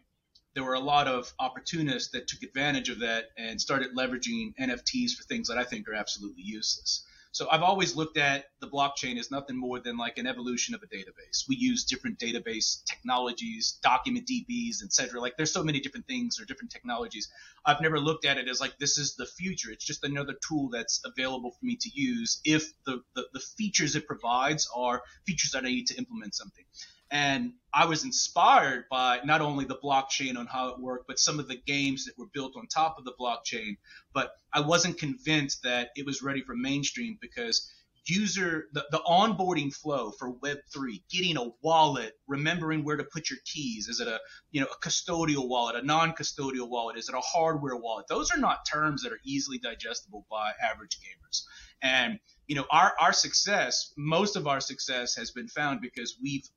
there 0.55 0.63
were 0.63 0.75
a 0.75 0.79
lot 0.79 1.07
of 1.07 1.33
opportunists 1.39 2.11
that 2.11 2.27
took 2.27 2.43
advantage 2.43 2.89
of 2.89 2.99
that 2.99 3.25
and 3.37 3.59
started 3.59 3.95
leveraging 3.95 4.53
NFTs 4.59 5.13
for 5.13 5.23
things 5.23 5.47
that 5.47 5.57
I 5.57 5.63
think 5.63 5.87
are 5.87 5.93
absolutely 5.93 6.43
useless. 6.43 7.05
So 7.33 7.47
I've 7.49 7.63
always 7.63 7.95
looked 7.95 8.17
at 8.17 8.45
the 8.61 8.67
blockchain 8.67 9.17
as 9.17 9.31
nothing 9.31 9.57
more 9.57 9.79
than 9.79 9.97
like 9.97 10.19
an 10.19 10.27
evolution 10.27 10.75
of 10.75 10.83
a 10.83 10.85
database. 10.85 11.49
We 11.49 11.55
use 11.55 11.83
different 11.83 12.19
database 12.19 12.83
technologies, 12.85 13.79
document 13.81 14.27
DBs, 14.27 14.83
etc. 14.83 15.19
Like 15.19 15.35
there's 15.35 15.51
so 15.51 15.63
many 15.63 15.79
different 15.79 16.05
things 16.05 16.39
or 16.39 16.45
different 16.45 16.71
technologies. 16.71 17.29
I've 17.65 17.81
never 17.81 17.99
looked 17.99 18.25
at 18.25 18.37
it 18.37 18.47
as 18.47 18.61
like 18.61 18.77
this 18.77 18.99
is 18.99 19.15
the 19.15 19.25
future. 19.25 19.71
It's 19.71 19.83
just 19.83 20.03
another 20.03 20.35
tool 20.47 20.69
that's 20.69 21.01
available 21.03 21.49
for 21.49 21.65
me 21.65 21.75
to 21.77 21.89
use 21.91 22.39
if 22.45 22.71
the, 22.85 23.01
the, 23.15 23.25
the 23.33 23.39
features 23.39 23.95
it 23.95 24.05
provides 24.05 24.69
are 24.75 25.01
features 25.25 25.53
that 25.53 25.65
I 25.65 25.69
need 25.69 25.87
to 25.87 25.97
implement 25.97 26.35
something. 26.35 26.65
And 27.13 27.53
I 27.71 27.85
was 27.85 28.03
inspired 28.03 28.85
by 28.89 29.19
not 29.23 29.39
only 29.39 29.65
the 29.65 29.77
blockchain 29.77 30.35
on 30.35 30.47
how 30.47 30.69
it 30.69 30.79
worked, 30.79 31.07
but 31.07 31.19
some 31.19 31.39
of 31.39 31.47
the 31.47 31.61
games 31.67 32.05
that 32.05 32.17
were 32.17 32.25
built 32.33 32.57
on 32.57 32.65
top 32.65 32.97
of 32.97 33.05
the 33.05 33.13
blockchain. 33.19 33.77
But 34.13 34.31
I 34.51 34.61
wasn't 34.61 34.97
convinced 34.97 35.61
that 35.61 35.91
it 35.95 36.07
was 36.07 36.23
ready 36.23 36.41
for 36.41 36.55
mainstream 36.55 37.19
because 37.21 37.71
user 38.07 38.65
the, 38.73 38.85
the 38.91 38.99
onboarding 39.07 39.73
flow 39.73 40.11
for 40.11 40.33
web3 40.33 41.01
getting 41.09 41.37
a 41.37 41.49
wallet 41.61 42.13
remembering 42.27 42.83
where 42.83 42.97
to 42.97 43.03
put 43.03 43.29
your 43.29 43.39
keys. 43.45 43.87
Is 43.87 43.99
it 43.99 44.07
a 44.07 44.19
you 44.51 44.59
know 44.59 44.67
a 44.67 44.85
custodial 44.85 45.47
wallet 45.47 45.75
a 45.75 45.85
non-custodial 45.85 46.67
wallet? 46.67 46.97
Is 46.97 47.09
it 47.09 47.15
a 47.15 47.21
hardware 47.21 47.77
wallet? 47.77 48.07
Those 48.09 48.31
are 48.31 48.39
not 48.39 48.65
terms 48.65 49.03
that 49.03 49.13
are 49.13 49.21
easily 49.23 49.59
digestible 49.59 50.25
by 50.29 50.51
average 50.61 50.97
gamers. 50.97 51.43
And 51.81 52.19
you 52.47 52.55
know 52.55 52.65
our 52.71 52.93
our 52.99 53.13
success 53.13 53.93
most 53.97 54.35
of 54.35 54.47
our 54.47 54.59
success 54.59 55.15
has 55.15 55.31
been 55.31 55.47
found 55.47 55.79
because 55.79 56.17
we've 56.21 56.49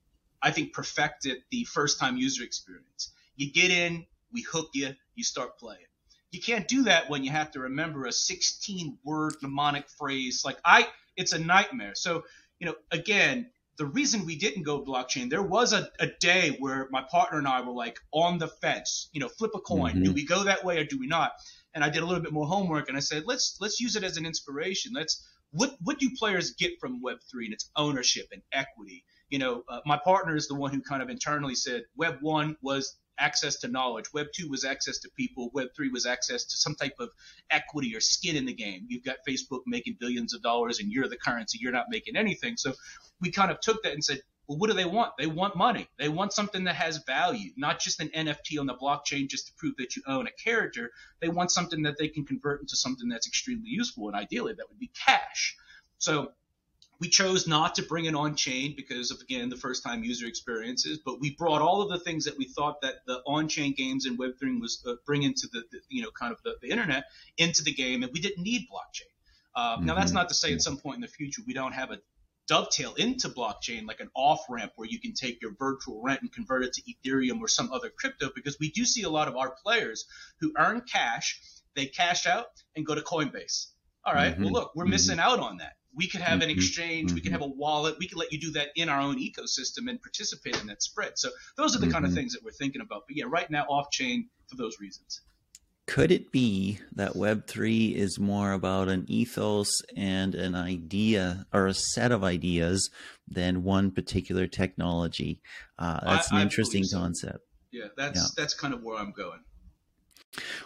I 0.43 0.51
think, 0.51 0.73
perfected 0.73 1.39
the 1.51 1.65
first 1.65 1.99
time 1.99 2.17
user 2.17 2.45
experience. 2.45 3.13
You 3.37 3.53
get 3.53 3.71
in, 3.71 4.07
we 4.33 4.43
hook 4.43 4.71
you, 4.75 4.95
you 5.15 5.25
start 5.25 5.59
playing. 5.59 5.81
You 6.31 6.41
can't 6.41 6.69
do 6.69 6.85
that 6.85 7.09
when 7.09 7.25
you 7.25 7.31
have 7.31 7.53
to 7.53 7.61
remember 7.61 8.07
a 8.07 8.13
16 8.13 8.99
word 9.05 9.37
mnemonic 9.43 9.89
phrase. 9.89 10.43
Like, 10.45 10.59
I, 10.65 10.89
it's 11.17 11.33
a 11.33 11.39
nightmare. 11.39 11.95
So, 11.95 12.25
you 12.59 12.67
know, 12.67 12.75
again, 12.91 13.51
the 13.79 13.87
reason 13.87 14.25
we 14.25 14.37
didn't 14.37 14.63
go 14.63 14.83
blockchain, 14.83 15.31
there 15.31 15.43
was 15.43 15.73
a, 15.73 15.89
a 16.01 16.09
day 16.21 16.57
where 16.59 16.89
my 16.91 17.03
partner 17.03 17.39
and 17.39 17.47
I 17.47 17.61
were 17.61 17.73
like 17.73 17.99
on 18.13 18.39
the 18.39 18.49
fence, 18.49 19.09
you 19.13 19.21
know, 19.21 19.29
flip 19.29 19.53
a 19.55 19.61
coin. 19.61 19.93
Mm-hmm. 19.93 20.05
Do 20.05 20.13
we 20.13 20.25
go 20.25 20.45
that 20.45 20.65
way 20.65 20.79
or 20.79 20.85
do 20.85 20.99
we 20.99 21.07
not? 21.07 21.33
And 21.75 21.85
I 21.85 21.91
did 21.91 22.03
a 22.03 22.07
little 22.07 22.23
bit 22.23 22.33
more 22.33 22.47
homework 22.47 22.89
and 22.89 22.97
I 22.97 23.01
said, 23.01 23.25
let's 23.27 23.59
let's 23.61 23.81
use 23.81 23.97
it 23.97 24.05
as 24.05 24.17
an 24.17 24.25
inspiration. 24.25 24.93
Let's 24.95 25.27
what 25.53 25.77
what 25.83 25.99
do 25.99 26.11
players 26.19 26.53
get 26.53 26.73
from 26.81 27.03
Web3 27.03 27.45
and 27.45 27.53
its 27.53 27.71
ownership 27.77 28.27
and 28.33 28.43
equity? 28.53 29.05
you 29.29 29.39
know, 29.39 29.63
uh, 29.69 29.81
my 29.85 29.99
partner 30.03 30.37
is 30.37 30.49
the 30.49 30.55
one 30.55 30.73
who 30.73 30.81
kind 30.81 31.03
of 31.03 31.09
internally 31.09 31.55
said 31.55 31.83
Web 31.97 32.19
one 32.21 32.57
was 32.63 32.97
access 33.19 33.57
to 33.57 33.69
knowledge. 33.69 34.07
Web 34.13 34.27
two 34.35 34.49
was 34.49 34.65
access 34.65 34.99
to 35.01 35.11
people. 35.17 35.51
Web 35.53 35.69
three 35.75 35.89
was 35.89 36.07
access 36.07 36.45
to 36.45 36.57
some 36.57 36.75
type 36.75 36.95
of 37.01 37.11
equity 37.51 37.95
or 37.97 38.01
skin 38.01 38.37
in 38.37 38.45
the 38.45 38.55
game. 38.55 38.87
You've 38.89 39.05
got 39.05 39.17
Facebook 39.29 39.61
making 39.67 39.97
billions 39.99 40.35
of 40.35 40.43
dollars, 40.43 40.79
and 40.79 40.93
you're 40.93 41.09
the 41.09 41.17
currency. 41.17 41.59
You're 41.61 41.73
not 41.73 41.87
making 41.89 42.17
anything. 42.17 42.57
So 42.57 42.75
we 43.21 43.31
kind 43.31 43.51
of 43.51 43.61
took 43.61 43.83
that 43.83 43.93
and 43.93 44.05
said, 44.05 44.21
well, 44.49 44.59
what 44.59 44.71
do 44.71 44.75
they 44.75 44.85
want? 44.85 45.13
They 45.19 45.27
want 45.27 45.57
money. 45.57 45.89
They 45.99 46.09
want 46.09 46.33
something 46.33 46.65
that 46.65 46.77
has 46.77 46.99
value, 46.99 47.51
not 47.57 47.81
just 47.81 48.01
an 48.01 48.09
NFT 48.09 48.61
on 48.61 48.67
the 48.67 48.75
blockchain 48.75 49.29
just 49.29 49.49
to 49.49 49.53
prove 49.55 49.75
that 49.79 49.97
you 49.97 50.03
own 50.07 50.27
a 50.27 50.31
character. 50.31 50.91
They 51.21 51.29
want 51.29 51.51
something 51.51 51.83
that 51.83 51.99
they 51.99 52.09
can 52.09 52.25
convert 52.25 52.61
into 52.61 52.77
something 52.77 53.09
that's 53.09 53.27
extremely 53.27 53.69
useful, 53.69 54.07
and 54.09 54.17
ideally 54.17 54.53
that 54.55 54.69
would 54.69 54.79
be 54.79 54.91
cash. 54.95 55.57
So 55.99 56.33
we 57.01 57.09
chose 57.09 57.47
not 57.47 57.75
to 57.75 57.83
bring 57.83 58.07
it 58.07 58.15
on 58.15 58.37
chain 58.37 58.75
because 58.77 59.11
of 59.11 59.21
again 59.21 59.49
the 59.49 59.57
first 59.57 59.83
time 59.83 60.05
user 60.05 60.27
experiences, 60.27 60.99
but 61.05 61.21
we 61.21 61.35
brought 61.35 61.61
all 61.61 61.83
of 61.83 61.89
the 61.89 61.99
things 61.99 62.25
that 62.25 62.39
we 62.39 62.47
thought 62.47 62.81
that 62.83 63.05
the 63.07 63.23
on 63.27 63.49
chain 63.49 63.75
games 63.75 64.07
and 64.07 64.19
Web3 64.19 64.61
was 64.61 64.83
uh, 64.87 64.95
bringing 65.05 65.35
to 65.35 65.49
the, 65.53 65.63
the, 65.73 65.81
you 65.89 66.03
know 66.03 66.11
kind 66.19 66.33
of 66.33 66.41
the, 66.43 66.55
the, 66.63 66.71
internet 66.71 67.05
into 67.37 67.63
the 67.63 67.73
game, 67.73 68.03
and 68.03 68.13
we 68.13 68.21
didn't 68.21 68.43
need 68.43 68.63
blockchain. 68.73 69.11
Uh, 69.55 69.77
mm-hmm. 69.77 69.87
Now 69.87 69.95
that's 69.95 70.11
mm-hmm. 70.11 70.19
not 70.19 70.29
to 70.29 70.35
say 70.35 70.53
at 70.53 70.63
some 70.63 70.79
point 70.79 70.97
in 70.97 71.01
the 71.03 71.09
future 71.09 71.43
we 71.47 71.53
don't 71.53 71.73
have 71.73 71.91
a 71.91 71.99
dovetail 72.47 72.95
into 72.95 73.29
blockchain 73.29 73.87
like 73.87 74.01
an 74.01 74.11
off 74.15 74.41
ramp 74.49 74.73
where 74.77 74.89
you 74.89 75.01
can 75.01 75.13
take 75.13 75.41
your 75.43 75.53
virtual 75.59 76.03
rent 76.03 76.21
and 76.23 76.33
convert 76.33 76.65
it 76.65 76.73
to 76.73 76.83
Ethereum 76.83 77.41
or 77.41 77.49
some 77.49 77.73
other 77.73 77.91
crypto 77.91 78.31
because 78.35 78.57
we 78.61 78.71
do 78.71 78.85
see 78.85 79.03
a 79.03 79.11
lot 79.11 79.29
of 79.29 79.37
our 79.37 79.55
players 79.63 80.07
who 80.41 80.53
earn 80.59 80.83
cash, 80.83 81.41
they 81.75 81.87
cash 81.87 82.27
out 82.27 82.47
and 82.75 82.87
go 82.87 82.95
to 82.95 83.01
Coinbase. 83.01 83.67
All 84.05 84.15
right, 84.15 84.33
mm-hmm. 84.33 84.45
well 84.45 84.53
look, 84.53 84.73
we're 84.75 84.85
mm-hmm. 84.85 84.91
missing 84.91 85.19
out 85.19 85.41
on 85.41 85.59
that. 85.59 85.73
We 85.95 86.07
could 86.07 86.21
have 86.21 86.43
an 86.43 86.49
mm-hmm. 86.49 86.59
exchange, 86.59 87.13
we 87.13 87.21
could 87.21 87.33
have 87.33 87.43
a 87.43 87.47
wallet, 87.47 87.97
we 87.99 88.07
could 88.07 88.19
let 88.19 88.31
you 88.31 88.39
do 88.39 88.53
that 88.53 88.69
in 88.77 88.89
our 88.89 89.01
own 89.01 89.19
ecosystem 89.19 89.89
and 89.89 90.01
participate 90.01 90.61
in 90.61 90.67
that 90.67 90.83
spread. 90.83 91.19
So 91.19 91.31
those 91.57 91.75
are 91.75 91.81
the 91.81 91.91
kind 91.91 92.05
of 92.05 92.13
things 92.13 92.35
that 92.35 92.45
we're 92.45 92.51
thinking 92.51 92.83
about. 92.83 93.05
But 93.09 93.17
yeah, 93.17 93.25
right 93.29 93.51
now 93.51 93.65
off 93.65 93.91
chain 93.91 94.29
for 94.49 94.57
those 94.57 94.79
reasons 94.79 95.23
could 95.87 96.11
it 96.11 96.33
be 96.33 96.81
that 96.95 97.13
Web3 97.13 97.95
is 97.95 98.19
more 98.19 98.53
about 98.53 98.89
an 98.89 99.05
ethos 99.09 99.71
and 99.97 100.35
an 100.35 100.55
idea 100.55 101.47
or 101.53 101.67
a 101.67 101.75
set 101.75 102.11
of 102.13 102.25
ideas 102.25 102.91
than 103.29 103.63
one 103.63 103.91
particular 103.93 104.47
technology? 104.47 105.41
Uh, 105.79 106.01
that's 106.05 106.33
I, 106.33 106.37
an 106.37 106.43
interesting 106.43 106.85
so. 106.85 106.99
concept. 106.99 107.39
Yeah, 107.71 107.87
that's 107.97 108.19
yeah. 108.19 108.43
that's 108.43 108.55
kind 108.55 108.75
of 108.75 108.83
where 108.83 108.99
I'm 108.99 109.13
going. 109.13 109.41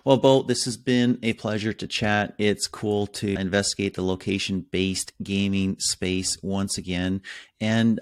Well, 0.05 0.17
Bo, 0.17 0.43
this 0.43 0.65
has 0.65 0.77
been 0.77 1.19
a 1.23 1.35
pleasure 1.35 1.73
to 1.73 1.87
chat. 1.87 2.35
It's 2.39 2.67
cool 2.67 3.07
to 3.09 3.35
investigate 3.35 3.95
the 3.95 4.03
location 4.03 4.67
based 4.71 5.13
gaming 5.23 5.77
space 5.79 6.39
once 6.43 6.79
again. 6.79 7.23
And 7.61 8.01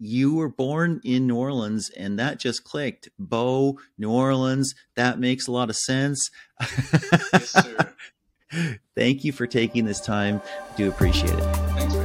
you 0.00 0.34
were 0.34 0.48
born 0.48 1.00
in 1.04 1.26
New 1.26 1.36
Orleans 1.36 1.90
and 1.90 2.18
that 2.18 2.40
just 2.40 2.64
clicked. 2.64 3.08
Bo, 3.18 3.78
New 3.98 4.10
Orleans, 4.10 4.74
that 4.96 5.20
makes 5.20 5.46
a 5.46 5.52
lot 5.52 5.68
of 5.68 5.76
sense. 5.76 6.30
yes, 7.32 7.50
sir. 7.50 7.94
Thank 8.96 9.24
you 9.24 9.32
for 9.32 9.46
taking 9.46 9.84
this 9.84 10.00
time. 10.00 10.40
Do 10.76 10.88
appreciate 10.88 11.34
it. 11.36 11.99